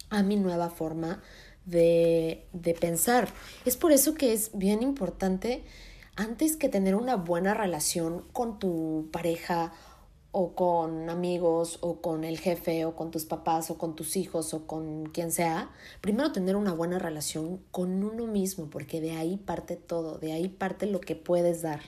a 0.09 0.23
mi 0.23 0.35
nueva 0.35 0.69
forma 0.69 1.21
de, 1.65 2.45
de 2.51 2.73
pensar. 2.73 3.29
Es 3.65 3.77
por 3.77 3.91
eso 3.91 4.15
que 4.15 4.33
es 4.33 4.51
bien 4.53 4.81
importante, 4.81 5.63
antes 6.15 6.57
que 6.57 6.69
tener 6.69 6.95
una 6.95 7.15
buena 7.15 7.53
relación 7.53 8.23
con 8.33 8.59
tu 8.59 9.09
pareja 9.11 9.73
o 10.35 10.55
con 10.55 11.11
amigos 11.11 11.77
o 11.81 12.01
con 12.01 12.23
el 12.23 12.39
jefe 12.39 12.85
o 12.85 12.95
con 12.95 13.11
tus 13.11 13.23
papás 13.23 13.69
o 13.69 13.77
con 13.77 13.95
tus 13.95 14.17
hijos 14.17 14.55
o 14.55 14.65
con 14.65 15.05
quien 15.05 15.31
sea, 15.31 15.69
primero 16.01 16.31
tener 16.31 16.55
una 16.55 16.73
buena 16.73 16.97
relación 16.97 17.61
con 17.69 18.03
uno 18.03 18.25
mismo, 18.25 18.67
porque 18.71 18.99
de 18.99 19.11
ahí 19.11 19.37
parte 19.37 19.75
todo, 19.75 20.17
de 20.17 20.33
ahí 20.33 20.49
parte 20.49 20.87
lo 20.87 21.01
que 21.01 21.15
puedes 21.15 21.61
dar 21.61 21.81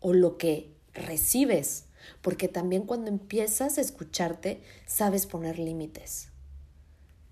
o 0.00 0.12
lo 0.12 0.38
que 0.38 0.74
recibes, 0.92 1.84
porque 2.20 2.48
también 2.48 2.82
cuando 2.82 3.10
empiezas 3.10 3.78
a 3.78 3.80
escucharte, 3.80 4.60
sabes 4.86 5.26
poner 5.26 5.60
límites. 5.60 6.30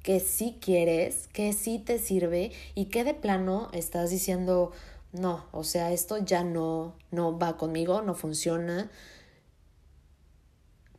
Que 0.05 0.21
sí 0.21 0.59
quieres, 0.61 1.27
que 1.33 1.53
sí 1.53 1.81
te 1.81 1.99
sirve 1.99 2.53
y 2.77 2.85
que 2.85 3.03
de 3.03 3.15
plano 3.15 3.69
estás 3.73 4.11
diciendo, 4.11 4.71
no, 5.11 5.47
o 5.51 5.65
sea, 5.65 5.91
esto 5.91 6.19
ya 6.19 6.45
no, 6.45 6.95
no 7.11 7.37
va 7.37 7.57
conmigo, 7.57 8.01
no 8.03 8.15
funciona. 8.15 8.93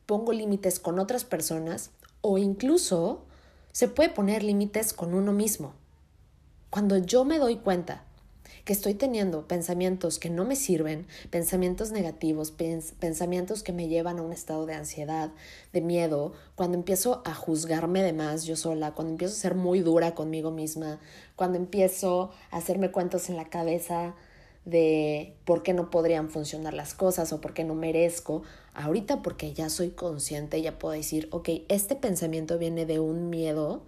Pongo 0.08 0.34
límites 0.34 0.80
con 0.80 0.98
otras 0.98 1.24
personas 1.24 1.92
o 2.22 2.40
incluso 2.40 3.26
se 3.72 3.88
puede 3.88 4.10
poner 4.10 4.42
límites 4.42 4.92
con 4.92 5.14
uno 5.14 5.34
mismo. 5.34 5.74
Cuando 6.72 6.98
yo 6.98 7.24
me 7.26 7.38
doy 7.38 7.58
cuenta 7.58 8.06
que 8.66 8.74
estoy 8.74 8.96
teniendo 8.96 9.48
pensamientos 9.48 10.20
que 10.20 10.30
no 10.30 10.44
me 10.44 10.56
sirven, 10.56 11.08
pensamientos 11.30 11.92
negativos, 11.92 12.52
pensamientos 12.52 13.64
que 13.64 13.72
me 13.72 13.88
llevan 13.88 14.20
a 14.20 14.24
un 14.24 14.34
estado 14.34 14.66
de 14.66 14.74
ansiedad, 14.74 15.32
de 15.72 15.82
miedo, 15.82 16.34
cuando 16.56 16.78
empiezo 16.78 17.22
a 17.24 17.34
juzgarme 17.34 18.02
de 18.02 18.14
más 18.14 18.46
yo 18.46 18.56
sola, 18.56 18.94
cuando 18.94 19.12
empiezo 19.12 19.36
a 19.36 19.38
ser 19.38 19.56
muy 19.56 19.80
dura 19.80 20.16
conmigo 20.16 20.52
misma, 20.52 21.00
cuando 21.36 21.58
empiezo 21.58 22.32
a 22.52 22.58
hacerme 22.58 22.92
cuentos 22.92 23.30
en 23.30 23.38
la 23.38 23.50
cabeza 23.50 24.16
de 24.66 25.38
por 25.46 25.64
qué 25.64 25.74
no 25.74 25.90
podrían 25.90 26.30
funcionar 26.30 26.74
las 26.74 26.94
cosas 26.94 27.32
o 27.32 27.40
por 27.40 27.54
qué 27.54 27.64
no 27.64 27.74
merezco, 27.74 28.44
ahorita 28.78 29.22
porque 29.22 29.54
ya 29.54 29.70
soy 29.70 29.90
consciente, 29.90 30.62
ya 30.62 30.80
puedo 30.80 30.94
decir, 30.94 31.28
ok, 31.32 31.50
este 31.68 31.96
pensamiento 31.96 32.58
viene 32.58 32.86
de 32.86 33.00
un 33.00 33.30
miedo 33.30 33.86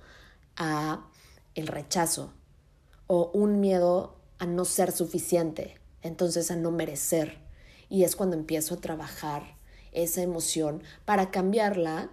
a 0.57 1.07
el 1.55 1.67
rechazo 1.67 2.33
o 3.07 3.29
un 3.33 3.59
miedo 3.59 4.15
a 4.39 4.45
no 4.45 4.65
ser 4.65 4.91
suficiente, 4.91 5.79
entonces 6.01 6.49
a 6.51 6.55
no 6.55 6.71
merecer. 6.71 7.37
Y 7.87 8.03
es 8.03 8.15
cuando 8.15 8.35
empiezo 8.35 8.75
a 8.75 8.81
trabajar 8.81 9.55
esa 9.91 10.21
emoción 10.21 10.83
para 11.05 11.31
cambiarla 11.31 12.09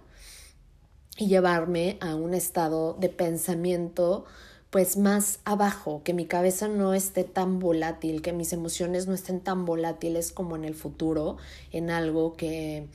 y 1.17 1.27
llevarme 1.27 1.97
a 1.99 2.15
un 2.15 2.33
estado 2.33 2.93
de 2.99 3.09
pensamiento 3.09 4.25
pues 4.69 4.97
más 4.97 5.39
abajo, 5.45 6.01
que 6.03 6.13
mi 6.13 6.25
cabeza 6.25 6.67
no 6.67 6.93
esté 6.93 7.23
tan 7.23 7.59
volátil, 7.59 8.21
que 8.21 8.33
mis 8.33 8.51
emociones 8.51 9.07
no 9.07 9.13
estén 9.13 9.39
tan 9.39 9.65
volátiles 9.65 10.31
como 10.31 10.55
en 10.55 10.65
el 10.65 10.75
futuro, 10.75 11.37
en 11.71 11.89
algo 11.89 12.35
que, 12.35 12.87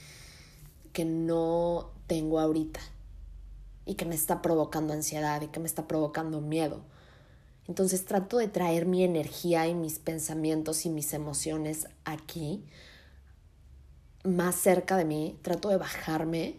que 0.93 1.05
no 1.05 1.91
tengo 2.07 2.41
ahorita 2.41 2.81
y 3.87 3.95
que 3.95 4.05
me 4.05 4.15
está 4.15 4.43
provocando 4.43 4.93
ansiedad 4.93 5.41
y 5.41 5.49
que 5.49 5.61
me 5.61 5.67
está 5.67 5.89
provocando 5.89 6.41
miedo. 6.41 6.83
Entonces 7.69 8.05
trato 8.05 8.39
de 8.39 8.49
traer 8.49 8.87
mi 8.87 9.03
energía 9.03 9.67
y 9.67 9.75
mis 9.75 9.99
pensamientos 9.99 10.85
y 10.85 10.91
mis 10.91 11.15
emociones 11.15 11.87
aquí, 12.05 12.65
más 14.25 14.57
cerca 14.57 14.97
de 14.97 15.05
mí. 15.05 15.39
Trato 15.43 15.69
de 15.69 15.77
bajarme, 15.79 16.57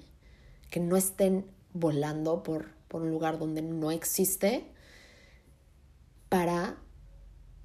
que 0.71 0.79
no 0.79 0.97
estén 0.97 1.45
volando 1.73 2.41
por, 2.41 2.71
por 2.87 3.03
un 3.03 3.11
lugar 3.11 3.37
donde 3.37 3.61
no 3.61 3.91
existe, 3.91 4.72
para 6.33 6.77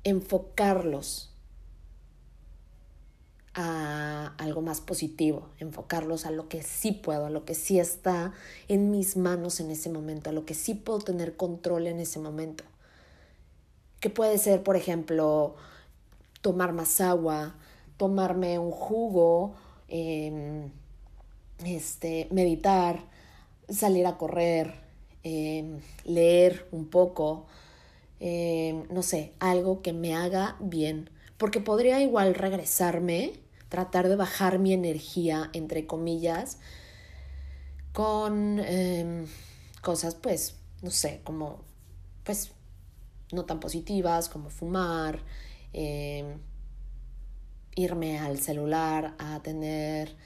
enfocarlos 0.05 1.31
a 3.55 4.35
algo 4.37 4.61
más 4.61 4.83
positivo, 4.83 5.49
enfocarlos 5.59 6.27
a 6.27 6.31
lo 6.31 6.51
que 6.51 6.63
sí 6.63 6.93
puedo, 6.93 7.25
a 7.25 7.31
lo 7.31 7.47
que 7.47 7.55
sí 7.55 7.79
está 7.79 8.35
en 8.69 8.91
mis 8.91 9.17
manos 9.17 9.61
en 9.61 9.71
ese 9.71 9.89
momento, 9.89 10.29
a 10.29 10.35
lo 10.35 10.45
que 10.45 10.53
sí 10.53 10.75
puedo 10.75 10.99
tener 10.99 11.35
control 11.35 11.87
en 11.87 11.99
ese 11.99 12.19
momento. 12.19 12.63
Que 14.01 14.11
puede 14.11 14.37
ser, 14.37 14.63
por 14.63 14.77
ejemplo, 14.77 15.57
tomar 16.43 16.75
más 16.75 17.01
agua, 17.01 17.55
tomarme 17.97 18.59
un 18.59 18.71
jugo, 18.71 19.55
em, 19.89 20.71
este, 21.65 22.29
meditar, 22.31 23.01
salir 23.71 24.07
a 24.07 24.19
correr, 24.19 24.75
em, 25.23 25.81
leer 26.05 26.69
un 26.71 26.91
poco, 26.91 27.47
em, 28.21 28.85
no 28.91 29.03
sé, 29.03 29.35
algo 29.39 29.83
que 29.83 29.93
me 29.93 30.15
haga 30.15 30.57
bien. 30.61 31.11
Porque 31.37 31.61
podría 31.61 32.01
igual 32.01 32.35
regresarme, 32.35 33.33
tratar 33.69 34.09
de 34.09 34.17
bajar 34.17 34.59
mi 34.59 34.73
energía, 34.73 35.51
entre 35.53 35.87
comillas, 35.87 36.59
con 37.93 38.63
cosas, 39.83 40.15
pues, 40.15 40.57
no 40.83 40.91
sé, 40.91 41.21
como, 41.25 41.65
pues, 42.25 42.53
no 43.33 43.45
tan 43.45 43.61
positivas 43.61 44.29
como 44.29 44.51
fumar, 44.51 45.23
em, 45.73 46.39
irme 47.77 48.19
al 48.19 48.39
celular 48.41 49.15
a 49.19 49.41
tener 49.43 50.17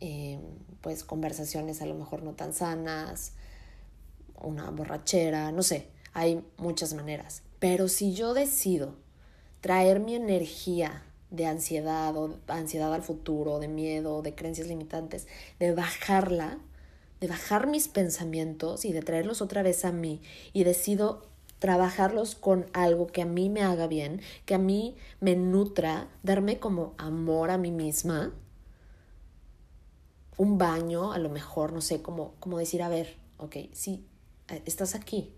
em, 0.00 0.40
pues 0.80 1.04
conversaciones 1.04 1.80
a 1.80 1.86
lo 1.86 1.94
mejor 1.94 2.22
no 2.24 2.32
tan 2.32 2.52
sanas, 2.52 3.34
una 4.40 4.68
borrachera, 4.70 5.52
no 5.52 5.62
sé, 5.62 5.91
hay 6.12 6.44
muchas 6.56 6.94
maneras. 6.94 7.42
Pero 7.58 7.88
si 7.88 8.14
yo 8.14 8.34
decido 8.34 8.96
traer 9.60 10.00
mi 10.00 10.14
energía 10.14 11.04
de 11.30 11.46
ansiedad 11.46 12.16
o 12.16 12.36
ansiedad 12.48 12.92
al 12.92 13.02
futuro, 13.02 13.58
de 13.58 13.68
miedo, 13.68 14.22
de 14.22 14.34
creencias 14.34 14.68
limitantes, 14.68 15.26
de 15.58 15.72
bajarla, 15.72 16.58
de 17.20 17.28
bajar 17.28 17.66
mis 17.66 17.88
pensamientos 17.88 18.84
y 18.84 18.92
de 18.92 19.00
traerlos 19.00 19.40
otra 19.40 19.62
vez 19.62 19.84
a 19.84 19.92
mí 19.92 20.20
y 20.52 20.64
decido 20.64 21.26
trabajarlos 21.58 22.34
con 22.34 22.66
algo 22.72 23.06
que 23.06 23.22
a 23.22 23.26
mí 23.26 23.48
me 23.48 23.62
haga 23.62 23.86
bien, 23.86 24.20
que 24.44 24.56
a 24.56 24.58
mí 24.58 24.96
me 25.20 25.36
nutra, 25.36 26.08
darme 26.24 26.58
como 26.58 26.94
amor 26.98 27.50
a 27.50 27.58
mí 27.58 27.70
misma, 27.70 28.34
un 30.36 30.58
baño, 30.58 31.12
a 31.12 31.18
lo 31.18 31.28
mejor, 31.28 31.72
no 31.72 31.80
sé, 31.80 32.02
como, 32.02 32.34
como 32.40 32.58
decir, 32.58 32.82
a 32.82 32.88
ver, 32.88 33.16
ok, 33.38 33.56
sí, 33.72 34.04
estás 34.66 34.96
aquí, 34.96 35.32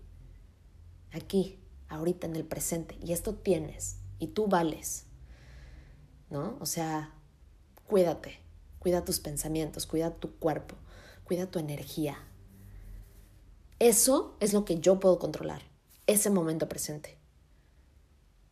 aquí, 1.15 1.59
ahorita 1.89 2.27
en 2.27 2.35
el 2.35 2.45
presente, 2.45 2.97
y 3.03 3.13
esto 3.13 3.35
tienes, 3.35 3.97
y 4.19 4.27
tú 4.27 4.47
vales, 4.47 5.05
¿no? 6.29 6.57
O 6.59 6.65
sea, 6.65 7.13
cuídate, 7.87 8.39
cuida 8.79 9.05
tus 9.05 9.19
pensamientos, 9.19 9.85
cuida 9.85 10.11
tu 10.11 10.35
cuerpo, 10.35 10.75
cuida 11.23 11.47
tu 11.47 11.59
energía. 11.59 12.17
Eso 13.79 14.35
es 14.39 14.53
lo 14.53 14.65
que 14.65 14.79
yo 14.79 14.99
puedo 14.99 15.19
controlar 15.19 15.61
ese 16.07 16.29
momento 16.29 16.69
presente. 16.69 17.17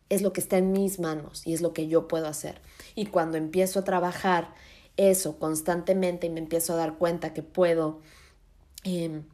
Es 0.08 0.22
lo 0.22 0.32
que 0.32 0.40
está 0.40 0.58
en 0.58 0.72
mis 0.72 0.98
manos 1.00 1.46
y 1.46 1.54
es 1.54 1.62
lo 1.62 1.72
que 1.72 1.88
yo 1.88 2.08
puedo 2.08 2.26
hacer. 2.26 2.60
Y 2.94 3.06
cuando 3.06 3.38
empiezo 3.38 3.80
a 3.80 3.84
trabajar 3.84 4.54
eso 4.96 5.38
constantemente 5.38 6.26
y 6.26 6.30
me 6.30 6.40
empiezo 6.40 6.74
a 6.74 6.76
dar 6.76 6.98
cuenta 6.98 7.32
que 7.32 7.42
puedo 7.42 8.00
em, 8.84 9.24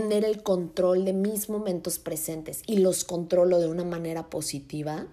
tener 0.00 0.24
el 0.24 0.42
control 0.42 1.04
de 1.04 1.12
mis 1.12 1.48
momentos 1.48 1.98
presentes 1.98 2.62
y 2.66 2.78
los 2.78 3.04
controlo 3.04 3.60
de 3.60 3.68
una 3.68 3.84
manera 3.84 4.30
positiva, 4.30 5.06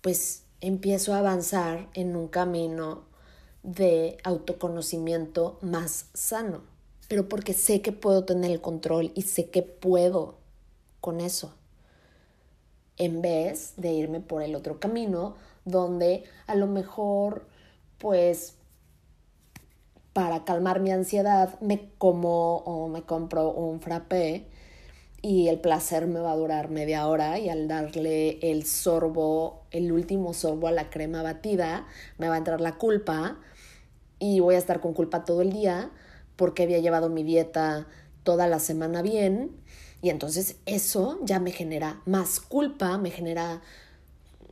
pues 0.00 0.44
empiezo 0.60 1.14
a 1.14 1.18
avanzar 1.18 1.88
en 1.94 2.16
un 2.16 2.28
camino 2.28 3.04
de 3.62 4.18
autoconocimiento 4.24 5.58
más 5.62 6.06
sano 6.14 6.76
pero 7.08 7.28
porque 7.28 7.52
sé 7.52 7.82
que 7.82 7.92
puedo 7.92 8.24
tener 8.24 8.50
el 8.50 8.60
control 8.60 9.12
y 9.14 9.22
sé 9.22 9.50
que 9.50 9.62
puedo 9.62 10.36
con 11.00 11.20
eso. 11.20 11.54
En 12.96 13.22
vez 13.22 13.74
de 13.76 13.92
irme 13.92 14.20
por 14.20 14.42
el 14.42 14.54
otro 14.54 14.80
camino, 14.80 15.36
donde 15.64 16.24
a 16.46 16.54
lo 16.54 16.66
mejor, 16.66 17.46
pues, 17.98 18.54
para 20.16 20.44
calmar 20.44 20.80
mi 20.80 20.92
ansiedad, 20.92 21.60
me 21.60 21.90
como 21.98 22.56
o 22.60 22.88
me 22.88 23.02
compro 23.02 23.50
un 23.50 23.82
frappé 23.82 24.46
y 25.20 25.48
el 25.48 25.60
placer 25.60 26.06
me 26.06 26.20
va 26.20 26.32
a 26.32 26.36
durar 26.36 26.70
media 26.70 27.06
hora 27.06 27.38
y 27.38 27.50
al 27.50 27.68
darle 27.68 28.38
el 28.40 28.64
sorbo, 28.64 29.60
el 29.72 29.92
último 29.92 30.32
sorbo 30.32 30.68
a 30.68 30.72
la 30.72 30.88
crema 30.88 31.22
batida, 31.22 31.86
me 32.16 32.30
va 32.30 32.36
a 32.36 32.38
entrar 32.38 32.62
la 32.62 32.78
culpa 32.78 33.36
y 34.18 34.40
voy 34.40 34.54
a 34.54 34.58
estar 34.58 34.80
con 34.80 34.94
culpa 34.94 35.26
todo 35.26 35.42
el 35.42 35.52
día 35.52 35.90
porque 36.36 36.62
había 36.62 36.78
llevado 36.78 37.10
mi 37.10 37.22
dieta 37.22 37.86
toda 38.22 38.46
la 38.46 38.58
semana 38.58 39.02
bien 39.02 39.50
y 40.00 40.08
entonces 40.08 40.56
eso 40.64 41.18
ya 41.24 41.40
me 41.40 41.50
genera 41.50 42.00
más 42.06 42.40
culpa, 42.40 42.96
me 42.96 43.10
genera 43.10 43.60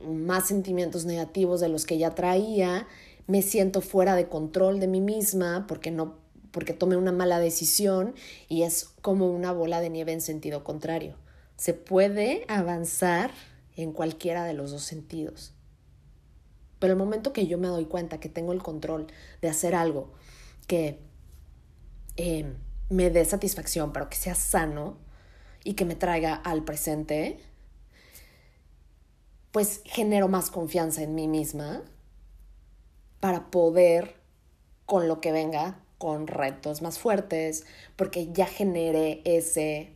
más 0.07 0.47
sentimientos 0.47 1.05
negativos 1.05 1.59
de 1.59 1.69
los 1.69 1.87
que 1.87 1.97
ya 1.97 2.13
traía, 2.13 2.85
me 3.27 3.41
siento 3.41 3.81
fuera 3.81 4.15
de 4.15 4.27
control 4.27 4.79
de 4.79 4.87
mí 4.87 5.01
misma 5.01 5.65
porque 5.67 5.91
no 5.91 6.23
porque 6.51 6.71
tomé 6.71 6.95
una 6.95 7.11
mala 7.11 7.39
decisión 7.39 8.15
y 8.47 8.63
es 8.63 8.85
como 9.01 9.29
una 9.29 9.51
bola 9.51 9.81
de 9.81 9.89
nieve 9.89 10.13
en 10.13 10.21
sentido 10.21 10.63
contrario. 10.63 11.17
Se 11.57 11.73
puede 11.73 12.45
avanzar 12.47 13.31
en 13.75 13.91
cualquiera 13.91 14.45
de 14.45 14.53
los 14.53 14.71
dos 14.71 14.83
sentidos. 14.83 15.53
Pero 16.79 16.93
el 16.93 16.99
momento 16.99 17.33
que 17.33 17.47
yo 17.47 17.57
me 17.57 17.67
doy 17.67 17.83
cuenta 17.83 18.21
que 18.21 18.29
tengo 18.29 18.53
el 18.53 18.63
control 18.63 19.07
de 19.41 19.49
hacer 19.49 19.75
algo 19.75 20.13
que 20.65 21.05
Em, 22.17 22.55
me 22.89 23.09
dé 23.09 23.25
satisfacción, 23.25 23.91
pero 23.91 24.09
que 24.09 24.15
sea 24.15 24.35
sano 24.35 24.97
y 25.63 25.73
que 25.73 25.85
me 25.85 25.95
traiga 25.95 26.33
al 26.35 26.63
presente, 26.63 27.39
pues 29.51 29.81
genero 29.85 30.27
más 30.27 30.49
confianza 30.49 31.01
en 31.01 31.15
mí 31.15 31.27
misma 31.27 31.81
para 33.25 33.49
poder, 33.49 34.13
con 34.85 35.07
lo 35.07 35.19
que 35.19 35.31
venga, 35.31 35.83
con 35.97 36.27
retos 36.27 36.83
más 36.83 36.99
fuertes, 36.99 37.65
porque 37.95 38.31
ya 38.31 38.45
generé 38.45 39.23
ese, 39.25 39.95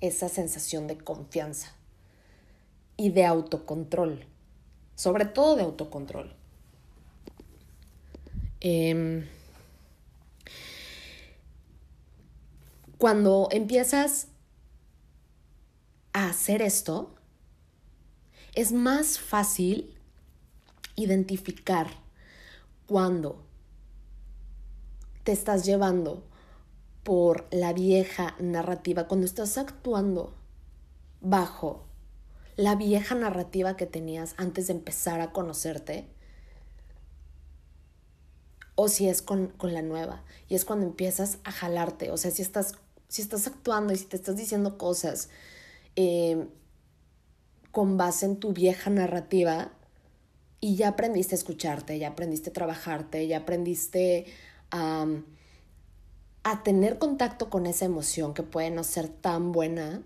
esa 0.00 0.28
sensación 0.28 0.86
de 0.86 0.96
confianza 0.96 1.74
y 2.96 3.10
de 3.10 3.24
autocontrol, 3.24 4.26
sobre 4.94 5.24
todo 5.24 5.56
de 5.56 5.64
autocontrol. 5.64 6.36
Eh, 8.60 9.26
Cuando 12.96 13.48
empiezas 13.50 14.28
a 16.12 16.28
hacer 16.28 16.62
esto, 16.62 17.16
es 18.54 18.70
más 18.70 19.18
fácil 19.18 19.98
identificar 20.94 22.01
cuando 22.92 23.42
te 25.24 25.32
estás 25.32 25.64
llevando 25.64 26.22
por 27.04 27.46
la 27.50 27.72
vieja 27.72 28.36
narrativa, 28.38 29.08
cuando 29.08 29.24
estás 29.24 29.56
actuando 29.56 30.34
bajo 31.22 31.86
la 32.56 32.74
vieja 32.74 33.14
narrativa 33.14 33.78
que 33.78 33.86
tenías 33.86 34.34
antes 34.36 34.66
de 34.66 34.74
empezar 34.74 35.22
a 35.22 35.32
conocerte, 35.32 36.06
o 38.74 38.88
si 38.88 39.08
es 39.08 39.22
con, 39.22 39.54
la 39.62 39.80
nueva. 39.80 40.22
Y 40.50 40.54
es 40.54 40.66
cuando 40.66 40.84
empiezas 40.84 41.38
a 41.44 41.50
jalarte, 41.50 42.10
o 42.10 42.18
sea, 42.18 42.30
si 42.30 42.42
estás 42.42 42.74
si 43.08 43.22
estás 43.22 43.46
actuando 43.46 43.94
y 43.94 43.96
si 43.96 44.04
te 44.04 44.16
estás 44.16 44.36
diciendo 44.36 44.76
cosas 44.76 45.30
eh, 45.96 46.46
con 47.70 47.96
base 47.96 48.26
en 48.26 48.36
tu 48.36 48.52
vieja 48.52 48.90
narrativa 48.90 49.72
y 50.64 50.76
ya 50.76 50.88
aprendiste 50.88 51.34
a 51.34 51.38
escucharte, 51.38 51.98
ya 51.98 52.08
aprendiste 52.08 52.50
a 52.50 52.52
trabajarte, 52.52 53.26
ya 53.26 53.38
aprendiste 53.38 54.26
a, 54.70 55.06
a 56.44 56.62
tener 56.62 56.98
contacto 56.98 57.50
con 57.50 57.66
esa 57.66 57.84
emoción 57.84 58.32
que 58.32 58.44
puede 58.44 58.70
no 58.70 58.84
ser 58.84 59.08
tan 59.08 59.50
buena, 59.50 60.02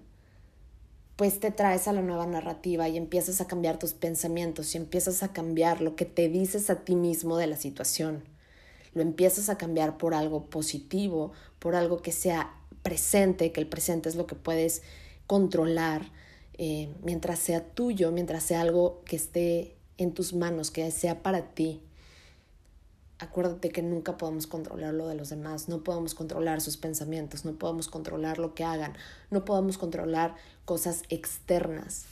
pues 1.16 1.40
te 1.40 1.50
traes 1.50 1.88
a 1.88 1.92
la 1.92 2.00
nueva 2.00 2.26
narrativa 2.26 2.88
y 2.88 2.96
empiezas 2.96 3.42
a 3.42 3.46
cambiar 3.46 3.78
tus 3.78 3.92
pensamientos 3.92 4.74
y 4.74 4.78
empiezas 4.78 5.22
a 5.22 5.34
cambiar 5.34 5.82
lo 5.82 5.94
que 5.94 6.06
te 6.06 6.30
dices 6.30 6.70
a 6.70 6.84
ti 6.84 6.96
mismo 6.96 7.36
de 7.36 7.48
la 7.48 7.56
situación. 7.56 8.24
Lo 8.94 9.02
empiezas 9.02 9.50
a 9.50 9.58
cambiar 9.58 9.98
por 9.98 10.14
algo 10.14 10.46
positivo, 10.46 11.32
por 11.58 11.74
algo 11.74 12.00
que 12.00 12.12
sea 12.12 12.54
presente, 12.82 13.52
que 13.52 13.60
el 13.60 13.66
presente 13.68 14.08
es 14.08 14.14
lo 14.14 14.26
que 14.26 14.36
puedes 14.36 14.80
controlar 15.26 16.10
eh, 16.56 16.88
mientras 17.02 17.40
sea 17.40 17.62
tuyo, 17.62 18.10
mientras 18.10 18.42
sea 18.42 18.62
algo 18.62 19.02
que 19.04 19.16
esté 19.16 19.75
en 19.98 20.12
tus 20.12 20.34
manos, 20.34 20.70
que 20.70 20.90
sea 20.90 21.22
para 21.22 21.54
ti. 21.54 21.80
Acuérdate 23.18 23.70
que 23.70 23.82
nunca 23.82 24.18
podemos 24.18 24.46
controlar 24.46 24.92
lo 24.92 25.08
de 25.08 25.14
los 25.14 25.30
demás, 25.30 25.68
no 25.68 25.82
podemos 25.82 26.14
controlar 26.14 26.60
sus 26.60 26.76
pensamientos, 26.76 27.46
no 27.46 27.52
podemos 27.52 27.88
controlar 27.88 28.38
lo 28.38 28.54
que 28.54 28.64
hagan, 28.64 28.92
no 29.30 29.44
podemos 29.44 29.78
controlar 29.78 30.34
cosas 30.66 31.02
externas. 31.08 32.04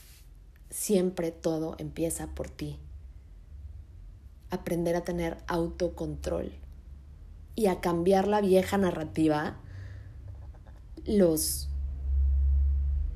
Siempre 0.71 1.31
todo 1.31 1.77
empieza 1.79 2.29
por 2.29 2.49
ti. 2.49 2.79
Aprender 4.51 4.97
a 4.97 5.05
tener 5.05 5.37
autocontrol 5.47 6.53
y 7.55 7.67
a 7.67 7.81
cambiar 7.81 8.27
la 8.27 8.41
vieja 8.41 8.79
narrativa, 8.79 9.59
los 11.05 11.69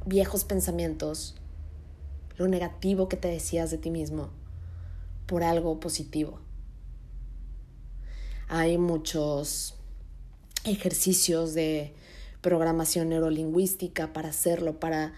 viejos 0.04 0.44
pensamientos, 0.44 1.36
lo 2.36 2.48
negativo 2.48 3.08
que 3.08 3.16
te 3.16 3.28
decías 3.28 3.70
de 3.70 3.78
ti 3.78 3.90
mismo, 3.90 4.28
por 5.28 5.44
algo 5.44 5.78
positivo. 5.78 6.40
Hay 8.48 8.78
muchos 8.78 9.74
ejercicios 10.64 11.52
de 11.52 11.94
programación 12.40 13.10
neurolingüística 13.10 14.12
para 14.14 14.30
hacerlo, 14.30 14.80
para 14.80 15.12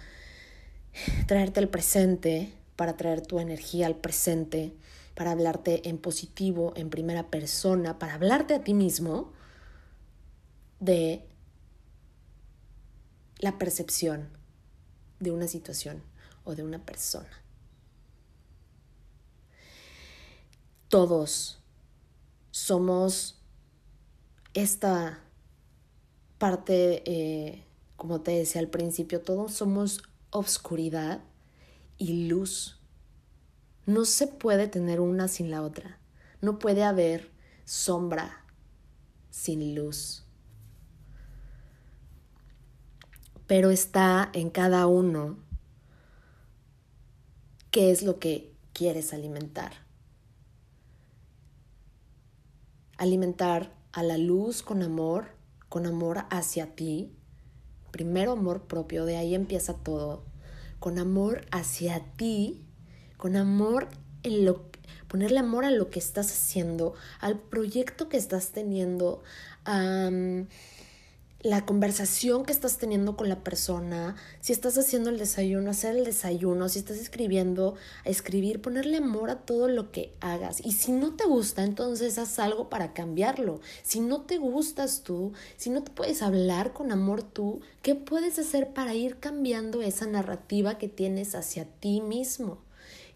traerte 1.26 1.60
al 1.60 1.68
presente, 1.68 2.52
para 2.74 2.96
traer 2.96 3.24
tu 3.24 3.38
energía 3.38 3.86
al 3.86 3.94
presente, 3.94 4.74
para 5.14 5.30
hablarte 5.30 5.88
en 5.88 5.96
positivo, 5.96 6.72
en 6.74 6.90
primera 6.90 7.30
persona, 7.30 8.00
para 8.00 8.14
hablarte 8.14 8.54
a 8.54 8.64
ti 8.64 8.74
mismo 8.74 9.32
de 10.80 11.24
la 13.38 13.58
percepción 13.58 14.28
de 15.20 15.30
una 15.30 15.46
situación 15.46 16.02
o 16.42 16.56
de 16.56 16.64
una 16.64 16.84
persona. 16.84 17.30
Todos 20.90 21.60
somos 22.50 23.40
esta 24.54 25.20
parte, 26.36 27.04
eh, 27.06 27.64
como 27.94 28.22
te 28.22 28.32
decía 28.32 28.60
al 28.60 28.66
principio, 28.66 29.20
todos 29.20 29.52
somos 29.52 30.02
obscuridad 30.30 31.20
y 31.96 32.26
luz. 32.26 32.80
No 33.86 34.04
se 34.04 34.26
puede 34.26 34.66
tener 34.66 34.98
una 34.98 35.28
sin 35.28 35.52
la 35.52 35.62
otra. 35.62 36.00
No 36.40 36.58
puede 36.58 36.82
haber 36.82 37.30
sombra 37.64 38.44
sin 39.30 39.76
luz. 39.76 40.24
Pero 43.46 43.70
está 43.70 44.28
en 44.32 44.50
cada 44.50 44.88
uno 44.88 45.38
qué 47.70 47.92
es 47.92 48.02
lo 48.02 48.18
que 48.18 48.52
quieres 48.72 49.12
alimentar. 49.12 49.88
Alimentar 53.00 53.72
a 53.92 54.02
la 54.02 54.18
luz 54.18 54.62
con 54.62 54.82
amor, 54.82 55.28
con 55.70 55.86
amor 55.86 56.26
hacia 56.28 56.74
ti. 56.74 57.16
Primero 57.92 58.32
amor 58.32 58.66
propio, 58.66 59.06
de 59.06 59.16
ahí 59.16 59.34
empieza 59.34 59.72
todo. 59.72 60.26
Con 60.80 60.98
amor 60.98 61.46
hacia 61.50 62.00
ti, 62.16 62.62
con 63.16 63.36
amor 63.36 63.88
en 64.22 64.44
lo 64.44 64.68
ponerle 65.08 65.38
amor 65.40 65.64
a 65.64 65.70
lo 65.70 65.88
que 65.88 65.98
estás 65.98 66.30
haciendo, 66.30 66.94
al 67.20 67.38
proyecto 67.38 68.10
que 68.10 68.18
estás 68.18 68.50
teniendo, 68.50 69.22
la 71.42 71.64
conversación 71.64 72.44
que 72.44 72.52
estás 72.52 72.76
teniendo 72.76 73.16
con 73.16 73.30
la 73.30 73.42
persona, 73.42 74.14
si 74.40 74.52
estás 74.52 74.76
haciendo 74.76 75.08
el 75.08 75.18
desayuno, 75.18 75.70
hacer 75.70 75.96
el 75.96 76.04
desayuno, 76.04 76.68
si 76.68 76.78
estás 76.78 76.98
escribiendo, 76.98 77.76
escribir, 78.04 78.60
ponerle 78.60 78.98
amor 78.98 79.30
a 79.30 79.40
todo 79.40 79.66
lo 79.66 79.90
que 79.90 80.12
hagas. 80.20 80.60
Y 80.62 80.72
si 80.72 80.92
no 80.92 81.14
te 81.14 81.24
gusta, 81.24 81.64
entonces 81.64 82.18
haz 82.18 82.38
algo 82.38 82.68
para 82.68 82.92
cambiarlo. 82.92 83.60
Si 83.82 84.00
no 84.00 84.20
te 84.22 84.36
gustas 84.36 85.02
tú, 85.02 85.32
si 85.56 85.70
no 85.70 85.82
te 85.82 85.90
puedes 85.90 86.20
hablar 86.20 86.74
con 86.74 86.92
amor 86.92 87.22
tú, 87.22 87.60
¿qué 87.80 87.94
puedes 87.94 88.38
hacer 88.38 88.74
para 88.74 88.94
ir 88.94 89.16
cambiando 89.18 89.80
esa 89.80 90.06
narrativa 90.06 90.76
que 90.76 90.88
tienes 90.88 91.34
hacia 91.34 91.64
ti 91.64 92.02
mismo? 92.02 92.58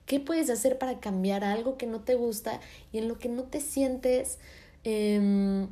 ¿Qué 0.07 0.19
puedes 0.19 0.49
hacer 0.49 0.79
para 0.79 0.99
cambiar 0.99 1.45
algo 1.45 1.77
que 1.77 1.87
no 1.87 2.01
te 2.01 2.15
gusta 2.15 2.61
y 2.91 2.99
en 2.99 3.09
lo 3.09 3.19
que 3.19 3.29
no 3.29 3.43
te 3.43 3.61
sientes... 3.61 4.39
Eh, 4.85 5.67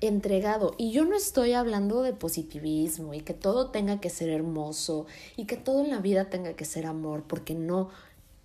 entregado. 0.00 0.74
Y 0.78 0.92
yo 0.92 1.04
no 1.04 1.16
estoy 1.16 1.52
hablando 1.52 2.02
de 2.02 2.12
positivismo 2.12 3.14
y 3.14 3.20
que 3.20 3.34
todo 3.34 3.70
tenga 3.70 4.00
que 4.00 4.10
ser 4.10 4.30
hermoso 4.30 5.06
y 5.36 5.46
que 5.46 5.56
todo 5.56 5.84
en 5.84 5.90
la 5.90 6.00
vida 6.00 6.30
tenga 6.30 6.54
que 6.54 6.64
ser 6.64 6.86
amor, 6.86 7.24
porque 7.26 7.54
no 7.54 7.90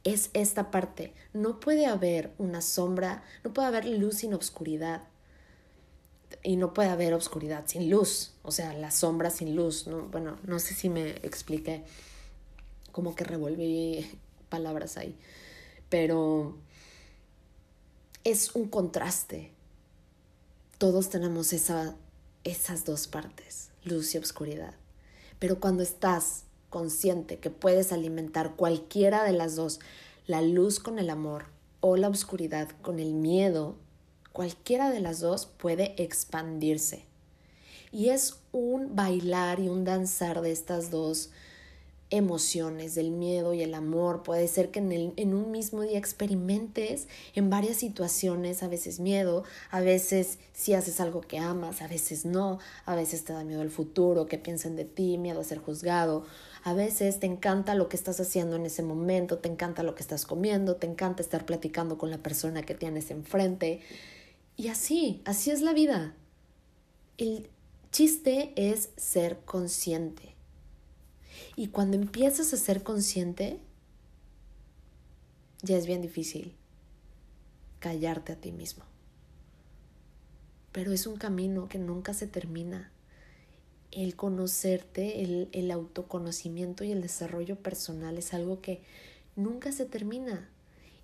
es 0.04 0.30
esta 0.34 0.72
parte. 0.72 1.14
No 1.34 1.60
puede 1.60 1.86
haber 1.86 2.32
una 2.38 2.62
sombra, 2.62 3.24
no 3.44 3.54
puede 3.54 3.68
haber 3.68 3.86
luz 3.86 4.18
sin 4.18 4.34
obscuridad. 4.34 5.04
Y 6.44 6.58
no 6.58 6.74
puede 6.74 6.90
haber 6.90 7.14
obscuridad 7.14 7.64
sin 7.66 7.90
luz, 7.90 8.34
o 8.44 8.52
sea, 8.52 8.74
la 8.74 8.92
sombra 8.92 9.30
sin 9.32 9.56
luz. 9.56 9.88
¿no? 9.88 10.04
Bueno, 10.10 10.38
no 10.44 10.60
sé 10.60 10.76
si 10.76 10.90
me 10.90 11.10
expliqué, 11.24 11.84
como 12.92 13.16
que 13.16 13.24
revolví 13.24 14.06
palabras 14.50 14.98
ahí, 14.98 15.16
pero 15.90 16.56
es 18.24 18.54
un 18.56 18.68
contraste 18.68 19.55
todos 20.86 21.10
tenemos 21.10 21.52
esa, 21.52 21.96
esas 22.44 22.86
dos 22.86 23.08
partes, 23.08 23.70
luz 23.86 24.14
y 24.14 24.20
oscuridad. 24.20 24.76
Pero 25.40 25.60
cuando 25.60 25.82
estás 25.82 26.44
consciente 26.70 27.40
que 27.40 27.50
puedes 27.50 27.92
alimentar 27.92 28.56
cualquiera 28.56 29.24
de 29.24 29.32
las 29.32 29.56
dos, 29.56 29.80
la 30.28 30.44
luz 30.44 30.80
con 30.80 31.00
el 31.00 31.10
amor 31.10 31.46
o 31.80 31.98
la 31.98 32.08
oscuridad 32.08 32.70
con 32.84 33.00
el 33.00 33.16
miedo, 33.16 33.78
cualquiera 34.32 34.92
de 34.92 35.00
las 35.00 35.22
dos 35.22 35.48
puede 35.48 35.96
expandirse. 35.98 37.06
Y 37.92 38.10
es 38.10 38.36
un 38.52 38.96
bailar 38.96 39.60
y 39.60 39.70
un 39.70 39.86
danzar 39.86 40.42
de 40.42 40.52
estas 40.52 40.92
dos 40.92 41.32
emociones, 42.10 42.96
del 42.96 43.12
miedo 43.12 43.54
y 43.54 43.62
el 43.62 43.74
amor. 43.74 44.24
Puede 44.24 44.48
ser 44.48 44.72
que 44.72 44.80
en, 44.80 45.14
en, 45.16 45.34
un 45.34 45.52
mismo 45.52 45.82
día 45.82 45.98
experimentes 45.98 47.08
en 47.34 47.50
varias 47.50 47.78
situaciones, 47.78 48.64
a 48.64 48.68
veces 48.68 49.00
miedo, 49.00 49.44
a 49.72 49.82
veces 49.82 50.38
si 50.54 50.74
haces 50.74 51.00
algo 51.00 51.22
que 51.22 51.40
amas, 51.40 51.82
a 51.82 51.88
veces 51.88 52.26
no, 52.26 52.60
a 52.86 52.96
veces 52.96 53.24
te 53.24 53.34
da 53.34 53.44
miedo 53.44 53.62
el 53.62 53.72
futuro, 53.72 54.28
que 54.28 54.38
piensen 54.38 54.76
de 54.76 54.86
ti, 54.86 55.18
miedo 55.18 55.42
a 55.42 55.44
ser 55.44 55.60
juzgado. 55.60 56.26
A 56.64 56.74
veces 56.74 57.20
te 57.20 57.28
encanta 57.28 57.76
lo 57.76 57.90
que 57.90 57.98
estás 57.98 58.20
haciendo 58.20 58.56
en 58.56 58.66
ese 58.66 58.84
momento, 58.84 59.38
te 59.38 59.50
encanta 59.50 59.84
lo 59.84 59.96
que 59.96 60.02
estás 60.02 60.26
comiendo, 60.26 60.76
te 60.78 60.88
encanta 60.88 61.22
estar 61.22 61.46
platicando 61.46 61.98
con 61.98 62.12
la 62.12 62.18
persona 62.18 62.64
que 62.64 62.76
tienes 62.76 63.12
enfrente. 63.12 63.82
Y 64.58 64.70
así, 64.70 65.22
así 65.26 65.52
es 65.52 65.62
la 65.62 65.74
vida. 65.74 66.16
El 67.18 67.50
chiste 67.92 68.54
es 68.56 68.90
ser 68.98 69.40
consciente 69.46 70.35
y 71.56 71.68
cuando 71.68 71.98
empiezas 71.98 72.54
a 72.54 72.58
ser 72.58 72.84
consciente, 72.84 73.60
ya 75.62 75.78
es 75.78 75.86
bien 75.86 76.02
difícil 76.02 76.54
callarte 77.80 78.34
a 78.34 78.36
ti 78.36 78.52
mismo. 78.52 78.84
Pero 80.72 80.92
es 80.92 81.08
un 81.08 81.18
camino 81.18 81.68
que 81.68 81.78
nunca 81.78 82.14
se 82.14 82.28
termina. 82.28 82.92
El 83.92 84.16
conocerte, 84.16 85.24
el, 85.24 85.50
el 85.54 85.72
autoconocimiento 85.72 86.84
y 86.84 86.92
el 86.92 87.02
desarrollo 87.02 87.56
personal 87.56 88.18
es 88.18 88.34
algo 88.34 88.62
que 88.62 88.82
nunca 89.36 89.72
se 89.72 89.86
termina. 89.86 90.50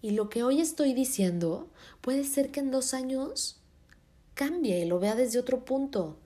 Y 0.01 0.11
lo 0.11 0.29
que 0.29 0.43
hoy 0.43 0.59
estoy 0.59 0.93
diciendo 0.93 1.69
puede 2.01 2.23
ser 2.23 2.51
que 2.51 2.59
en 2.59 2.71
dos 2.71 2.93
años 2.93 3.61
cambie 4.33 4.79
y 4.79 4.85
lo 4.85 4.99
vea 4.99 5.15
desde 5.15 5.39
otro 5.39 5.63
punto. 5.63 6.17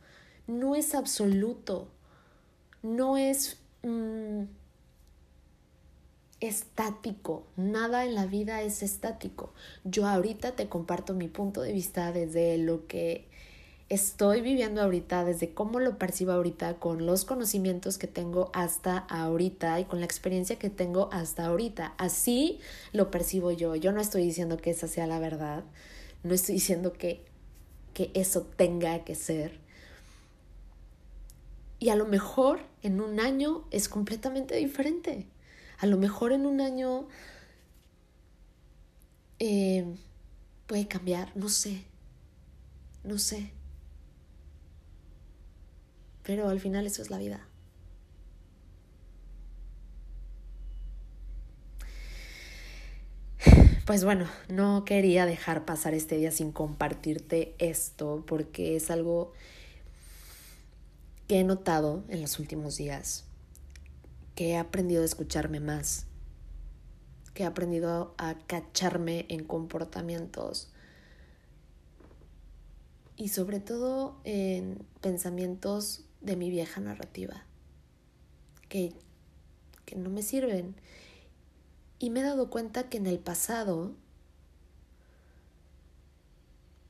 No 0.48 0.76
es 0.76 0.96
absoluto, 0.96 1.90
no 2.82 3.18
es 3.18 3.58
Mm, 3.86 4.46
estático, 6.40 7.46
nada 7.56 8.04
en 8.04 8.16
la 8.16 8.26
vida 8.26 8.64
es 8.64 8.82
estático. 8.82 9.54
Yo 9.84 10.08
ahorita 10.08 10.54
te 10.56 10.68
comparto 10.70 11.14
mi 11.14 11.28
punto 11.28 11.62
de 11.62 11.72
vista 11.72 12.12
desde 12.12 12.58
lo 12.58 12.88
que 12.88 13.28
estoy 13.90 14.42
viviendo 14.42 14.82
ahorita, 14.82 15.24
desde 15.24 15.54
cómo 15.54 15.80
lo 15.80 16.00
percibo 16.00 16.32
ahorita, 16.32 16.80
con 16.80 17.06
los 17.06 17.26
conocimientos 17.26 18.00
que 18.00 18.08
tengo 18.08 18.50
hasta 18.54 18.98
ahorita 18.98 19.80
y 19.80 19.86
con 19.86 20.00
la 20.00 20.06
experiencia 20.08 20.58
que 20.58 20.72
tengo 20.72 21.10
hasta 21.14 21.46
ahorita. 21.46 21.94
Así 22.00 22.60
lo 22.92 23.12
percibo 23.12 23.52
yo. 23.52 23.76
Yo 23.76 23.92
no 23.92 24.02
estoy 24.02 24.24
diciendo 24.24 24.58
que 24.58 24.72
esa 24.72 24.88
sea 24.88 25.06
la 25.06 25.20
verdad, 25.20 25.64
no 26.24 26.34
estoy 26.34 26.56
diciendo 26.56 26.92
que, 26.94 27.24
que 27.94 28.10
eso 28.16 28.42
tenga 28.58 29.04
que 29.04 29.14
ser. 29.14 29.65
Y 31.80 31.90
a 31.90 31.96
lo 31.96 32.06
mejor 32.06 32.62
en 32.82 33.02
un 33.02 33.20
año 33.20 33.66
es 33.72 33.90
completamente 33.90 34.56
diferente. 34.56 35.28
A 35.78 35.86
lo 35.86 35.98
mejor 35.98 36.32
en 36.32 36.46
un 36.46 36.62
año 36.62 37.08
eh, 39.40 39.86
puede 40.68 40.88
cambiar, 40.88 41.36
no 41.36 41.50
sé, 41.50 41.84
no 43.04 43.18
sé. 43.18 43.52
Pero 46.24 46.50
al 46.50 46.60
final 46.60 46.88
eso 46.88 47.02
es 47.02 47.10
la 47.10 47.18
vida. 47.18 47.48
Pues 53.86 54.04
bueno, 54.04 54.28
no 54.50 54.84
quería 54.84 55.28
dejar 55.28 55.64
pasar 55.64 55.94
este 55.94 56.18
día 56.18 56.32
sin 56.32 56.52
compartirte 56.52 57.54
esto 57.60 58.24
porque 58.26 58.76
es 58.76 58.90
algo 58.90 59.34
que 61.28 61.40
he 61.40 61.44
notado 61.44 62.04
en 62.10 62.22
los 62.22 62.40
últimos 62.40 62.78
días, 62.78 63.26
que 64.36 64.52
he 64.52 64.58
aprendido 64.58 65.02
a 65.02 65.06
escucharme 65.06 65.60
más, 65.60 66.06
que 67.34 67.44
he 67.44 67.46
aprendido 67.46 68.14
a 68.18 68.36
cacharme 68.48 69.26
en 69.30 69.44
comportamientos 69.44 70.72
y 73.18 73.30
sobre 73.30 73.60
todo 73.60 74.20
en 74.24 74.86
pensamientos 75.02 76.06
de 76.22 76.36
mi 76.36 76.50
vieja 76.50 76.82
narrativa, 76.82 77.46
que, 78.70 78.94
que 79.86 79.96
no 79.96 80.10
me 80.10 80.22
sirven. 80.22 80.76
Y 81.98 82.10
me 82.10 82.20
he 82.20 82.24
dado 82.24 82.50
cuenta 82.50 82.90
que 82.90 82.98
en 82.98 83.08
el 83.08 83.20
pasado 83.20 83.96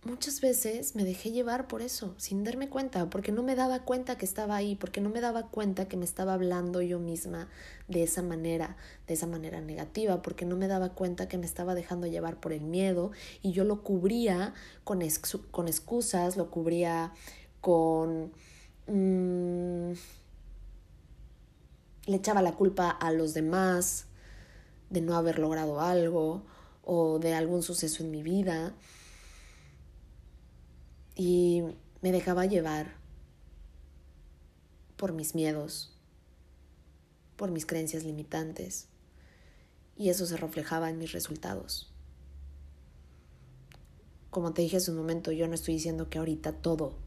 muchas 0.06 0.39
veces 0.39 0.96
me 0.96 1.04
dejé 1.04 1.32
llevar 1.32 1.68
por 1.68 1.82
eso, 1.82 2.13
sin 2.18 2.44
darme 2.44 2.70
cuenta, 2.70 3.10
porque 3.10 3.32
no 3.32 3.44
me 3.44 3.56
daba 3.56 3.84
cuenta 3.84 4.18
que 4.18 4.26
estaba 4.26 4.56
ahí, 4.56 4.76
porque 4.76 5.02
no 5.02 5.10
me 5.10 5.20
daba 5.20 5.48
cuenta 5.48 5.88
que 5.88 5.98
me 5.98 6.06
estaba 6.06 6.34
hablando 6.34 6.82
yo 6.82 7.00
misma 7.00 7.50
de 7.88 8.04
esa 8.04 8.22
manera, 8.22 8.78
de 9.08 9.15
esa 9.15 9.28
manera 9.28 9.62
negativa, 9.62 10.22
porque 10.22 10.46
no 10.46 10.56
me 10.56 10.68
daba 10.68 10.89
cuenta 10.89 11.28
que 11.28 11.38
me 11.38 11.46
estaba 11.46 11.76
dejando 11.76 12.08
llevar 12.08 12.39
por 12.39 12.54
el 12.54 12.62
miedo 12.62 13.12
y 13.41 13.52
yo 13.52 13.63
lo 13.63 13.84
cubría 13.84 14.54
con, 14.84 15.04
con 15.52 15.68
excusas, 15.68 16.38
lo 16.38 16.50
cubría 16.50 17.12
con... 17.60 18.32
Mm, 18.88 19.94
le 22.06 22.18
echaba 22.18 22.44
la 22.44 22.54
culpa 22.54 22.91
a 22.91 23.12
los 23.12 23.34
demás, 23.34 24.06
de 24.89 25.02
no 25.02 25.15
haber 25.15 25.39
logrado 25.39 25.82
algo 25.82 26.44
o 26.84 27.18
de 27.18 27.34
algún 27.34 27.63
suceso 27.63 28.04
en 28.04 28.12
mi 28.12 28.22
vida. 28.22 28.74
Y 31.15 31.63
me 32.01 32.12
dejaba 32.12 32.45
llevar 32.45 32.93
por 34.97 35.13
mis 35.13 35.36
miedos, 35.36 35.93
por 37.36 37.51
mis 37.51 37.65
creencias 37.65 38.04
limitantes. 38.04 38.88
Y 39.97 40.10
eso 40.10 40.25
se 40.25 40.38
reflejaba 40.38 40.89
en 40.89 40.97
mis 40.97 41.13
resultados. 41.13 41.91
Como 44.30 44.54
te 44.54 44.62
dije 44.62 44.78
hace 44.78 44.91
un 44.91 44.97
momento, 44.97 45.32
yo 45.32 45.47
no 45.47 45.56
estoy 45.56 45.75
diciendo 45.75 46.10
que 46.10 46.17
ahorita 46.17 46.51
todo 46.51 46.97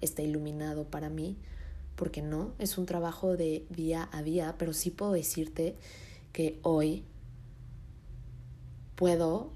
está 0.00 0.22
iluminado 0.22 0.84
para 0.84 1.08
mí, 1.08 1.36
porque 1.94 2.22
no, 2.22 2.52
es 2.58 2.76
un 2.78 2.86
trabajo 2.86 3.36
de 3.36 3.64
día 3.70 4.08
a 4.12 4.22
día, 4.22 4.56
pero 4.58 4.72
sí 4.72 4.90
puedo 4.90 5.12
decirte 5.12 5.76
que 6.32 6.58
hoy 6.62 7.04
puedo 8.96 9.52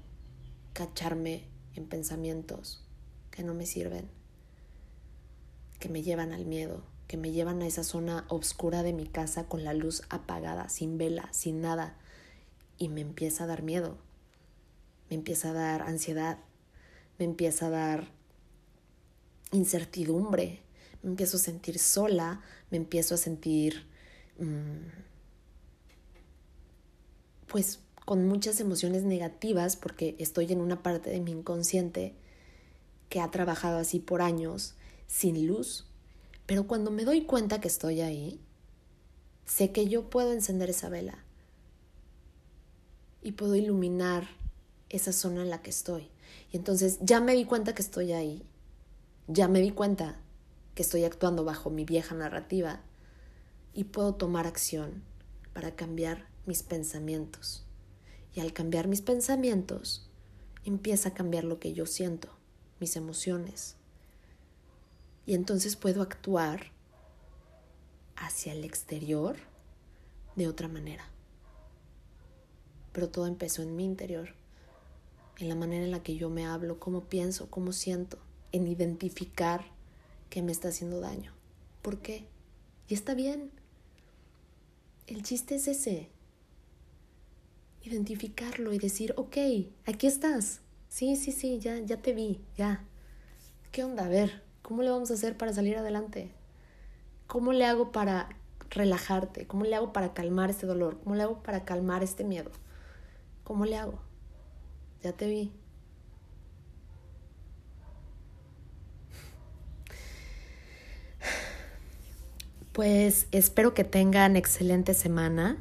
cacharme 0.73 1.43
en 1.75 1.85
pensamientos 1.85 2.85
que 3.41 3.47
no 3.47 3.55
me 3.55 3.65
sirven, 3.65 4.07
que 5.79 5.89
me 5.89 6.03
llevan 6.03 6.31
al 6.31 6.45
miedo, 6.45 6.83
que 7.07 7.17
me 7.17 7.31
llevan 7.31 7.63
a 7.63 7.65
esa 7.65 7.83
zona 7.83 8.23
oscura 8.29 8.83
de 8.83 8.93
mi 8.93 9.07
casa 9.07 9.45
con 9.45 9.63
la 9.63 9.73
luz 9.73 10.03
apagada, 10.09 10.69
sin 10.69 10.99
vela, 10.99 11.27
sin 11.33 11.59
nada, 11.59 11.97
y 12.77 12.89
me 12.89 13.01
empieza 13.01 13.45
a 13.45 13.47
dar 13.47 13.63
miedo, 13.63 13.97
me 15.09 15.15
empieza 15.15 15.49
a 15.49 15.53
dar 15.53 15.81
ansiedad, 15.81 16.37
me 17.17 17.25
empieza 17.25 17.65
a 17.65 17.69
dar 17.71 18.11
incertidumbre, 19.51 20.59
me 21.01 21.09
empiezo 21.09 21.37
a 21.37 21.39
sentir 21.39 21.79
sola, 21.79 22.41
me 22.69 22.77
empiezo 22.77 23.15
a 23.15 23.17
sentir 23.17 23.87
mm, 24.37 24.85
pues 27.47 27.79
con 28.05 28.27
muchas 28.27 28.59
emociones 28.59 29.01
negativas 29.01 29.77
porque 29.77 30.15
estoy 30.19 30.53
en 30.53 30.61
una 30.61 30.83
parte 30.83 31.09
de 31.09 31.21
mi 31.21 31.31
inconsciente 31.31 32.20
que 33.11 33.19
ha 33.19 33.29
trabajado 33.29 33.77
así 33.77 33.99
por 33.99 34.21
años 34.21 34.73
sin 35.05 35.45
luz. 35.45 35.85
Pero 36.45 36.65
cuando 36.65 36.91
me 36.91 37.03
doy 37.03 37.25
cuenta 37.25 37.59
que 37.59 37.67
estoy 37.67 37.99
ahí, 37.99 38.39
sé 39.45 39.73
que 39.73 39.89
yo 39.89 40.09
puedo 40.09 40.31
encender 40.31 40.69
esa 40.69 40.87
vela 40.87 41.25
y 43.21 43.33
puedo 43.33 43.57
iluminar 43.57 44.29
esa 44.87 45.11
zona 45.11 45.41
en 45.41 45.49
la 45.49 45.61
que 45.61 45.71
estoy. 45.71 46.09
Y 46.53 46.57
entonces 46.57 46.99
ya 47.01 47.19
me 47.19 47.35
di 47.35 47.43
cuenta 47.43 47.75
que 47.75 47.81
estoy 47.81 48.13
ahí, 48.13 48.45
ya 49.27 49.49
me 49.49 49.59
di 49.59 49.71
cuenta 49.71 50.17
que 50.73 50.81
estoy 50.81 51.03
actuando 51.03 51.43
bajo 51.43 51.69
mi 51.69 51.83
vieja 51.83 52.15
narrativa 52.15 52.79
y 53.73 53.83
puedo 53.83 54.15
tomar 54.15 54.47
acción 54.47 55.03
para 55.51 55.75
cambiar 55.75 56.29
mis 56.45 56.63
pensamientos. 56.63 57.65
Y 58.33 58.39
al 58.39 58.53
cambiar 58.53 58.87
mis 58.87 59.01
pensamientos, 59.01 60.09
empieza 60.63 61.09
a 61.09 61.13
cambiar 61.13 61.43
lo 61.43 61.59
que 61.59 61.73
yo 61.73 61.85
siento, 61.85 62.29
mis 62.81 62.97
emociones. 62.97 63.77
Y 65.25 65.35
entonces 65.35 65.77
puedo 65.77 66.01
actuar 66.01 66.71
hacia 68.17 68.51
el 68.51 68.65
exterior 68.65 69.37
de 70.35 70.47
otra 70.47 70.67
manera. 70.67 71.05
Pero 72.91 73.07
todo 73.07 73.27
empezó 73.27 73.61
en 73.61 73.75
mi 73.75 73.85
interior, 73.85 74.33
en 75.37 75.47
la 75.47 75.55
manera 75.55 75.85
en 75.85 75.91
la 75.91 76.03
que 76.03 76.15
yo 76.15 76.29
me 76.29 76.45
hablo, 76.45 76.79
cómo 76.79 77.05
pienso, 77.05 77.49
cómo 77.49 77.71
siento, 77.71 78.17
en 78.51 78.67
identificar 78.67 79.63
qué 80.29 80.41
me 80.41 80.51
está 80.51 80.69
haciendo 80.69 80.99
daño. 80.99 81.33
¿Por 81.81 81.99
qué? 81.99 82.25
Y 82.87 82.95
está 82.95 83.13
bien. 83.13 83.51
El 85.07 85.23
chiste 85.23 85.55
es 85.55 85.67
ese, 85.67 86.09
identificarlo 87.83 88.73
y 88.73 88.79
decir, 88.79 89.13
ok, 89.17 89.37
aquí 89.85 90.07
estás. 90.07 90.60
Sí, 90.91 91.15
sí, 91.15 91.31
sí, 91.31 91.57
ya, 91.59 91.79
ya 91.79 92.01
te 92.01 92.13
vi, 92.13 92.41
ya. 92.57 92.83
¿Qué 93.71 93.85
onda? 93.85 94.05
A 94.05 94.09
ver, 94.09 94.43
¿cómo 94.61 94.83
le 94.83 94.89
vamos 94.89 95.09
a 95.09 95.13
hacer 95.13 95.37
para 95.37 95.53
salir 95.53 95.77
adelante? 95.77 96.33
¿Cómo 97.27 97.53
le 97.53 97.65
hago 97.65 97.93
para 97.93 98.27
relajarte? 98.69 99.47
¿Cómo 99.47 99.63
le 99.63 99.73
hago 99.75 99.93
para 99.93 100.13
calmar 100.13 100.49
este 100.49 100.67
dolor? 100.67 100.99
¿Cómo 101.01 101.15
le 101.15 101.23
hago 101.23 101.41
para 101.43 101.63
calmar 101.63 102.03
este 102.03 102.25
miedo? 102.25 102.51
¿Cómo 103.45 103.63
le 103.65 103.77
hago? 103.77 104.01
Ya 105.01 105.13
te 105.13 105.27
vi. 105.27 105.53
Pues 112.73 113.27
espero 113.31 113.73
que 113.73 113.85
tengan 113.85 114.35
excelente 114.35 114.93
semana. 114.93 115.57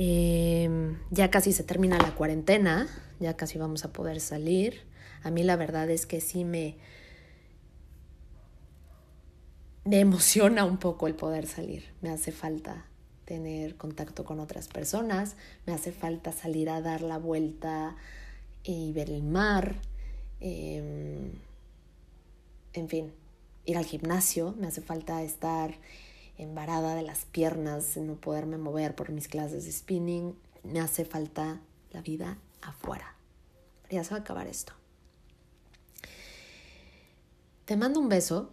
Em, 0.00 0.96
ya 1.10 1.28
casi 1.28 1.52
se 1.52 1.64
termina 1.64 1.98
la 1.98 2.14
cuarentena, 2.14 2.86
ya 3.18 3.36
casi 3.36 3.58
vamos 3.58 3.84
a 3.84 3.92
poder 3.92 4.20
salir. 4.20 4.82
A 5.24 5.30
mí 5.32 5.42
la 5.42 5.56
verdad 5.56 5.90
es 5.90 6.06
que 6.06 6.20
sí 6.20 6.44
me, 6.44 6.76
me 9.84 9.98
emociona 9.98 10.64
un 10.64 10.78
poco 10.78 11.08
el 11.08 11.16
poder 11.16 11.48
salir. 11.48 11.92
Me 12.00 12.10
hace 12.10 12.30
falta 12.30 12.86
tener 13.24 13.76
contacto 13.76 14.24
con 14.24 14.38
otras 14.38 14.68
personas, 14.68 15.36
me 15.66 15.72
hace 15.74 15.90
falta 15.90 16.30
salir 16.30 16.70
a 16.70 16.80
dar 16.80 17.02
la 17.02 17.18
vuelta 17.18 17.96
y 18.62 18.92
ver 18.92 19.10
el 19.10 19.24
mar, 19.24 19.74
em, 20.40 21.32
en 22.72 22.88
fin, 22.88 23.12
ir 23.64 23.76
al 23.76 23.84
gimnasio, 23.84 24.54
me 24.58 24.68
hace 24.68 24.80
falta 24.80 25.22
estar 25.22 25.74
embarada 26.38 26.94
de 26.94 27.02
las 27.02 27.24
piernas, 27.24 27.96
no 27.96 28.14
poderme 28.14 28.56
mover 28.56 28.94
por 28.94 29.10
mis 29.10 29.28
clases 29.28 29.64
de 29.64 29.72
spinning. 29.72 30.34
Me 30.62 30.80
hace 30.80 31.04
falta 31.04 31.60
la 31.92 32.00
vida 32.00 32.38
afuera. 32.62 33.14
Ya 33.90 34.04
se 34.04 34.10
va 34.10 34.18
a 34.18 34.20
acabar 34.20 34.46
esto. 34.46 34.72
Te 37.64 37.76
mando 37.76 38.00
un 38.00 38.08
beso 38.08 38.50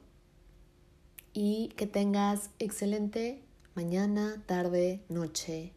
y 1.33 1.69
que 1.77 1.87
tengas 1.87 2.49
excelente 2.59 3.41
mañana, 3.75 4.43
tarde, 4.45 5.03
noche, 5.09 5.73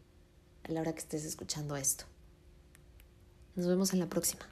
a 0.63 0.71
la 0.71 0.81
hora 0.81 0.93
que 0.93 0.99
estés 0.99 1.25
escuchando 1.25 1.75
esto. 1.75 2.05
Nos 3.55 3.67
vemos 3.67 3.93
en 3.93 3.99
la 3.99 4.07
próxima. 4.07 4.45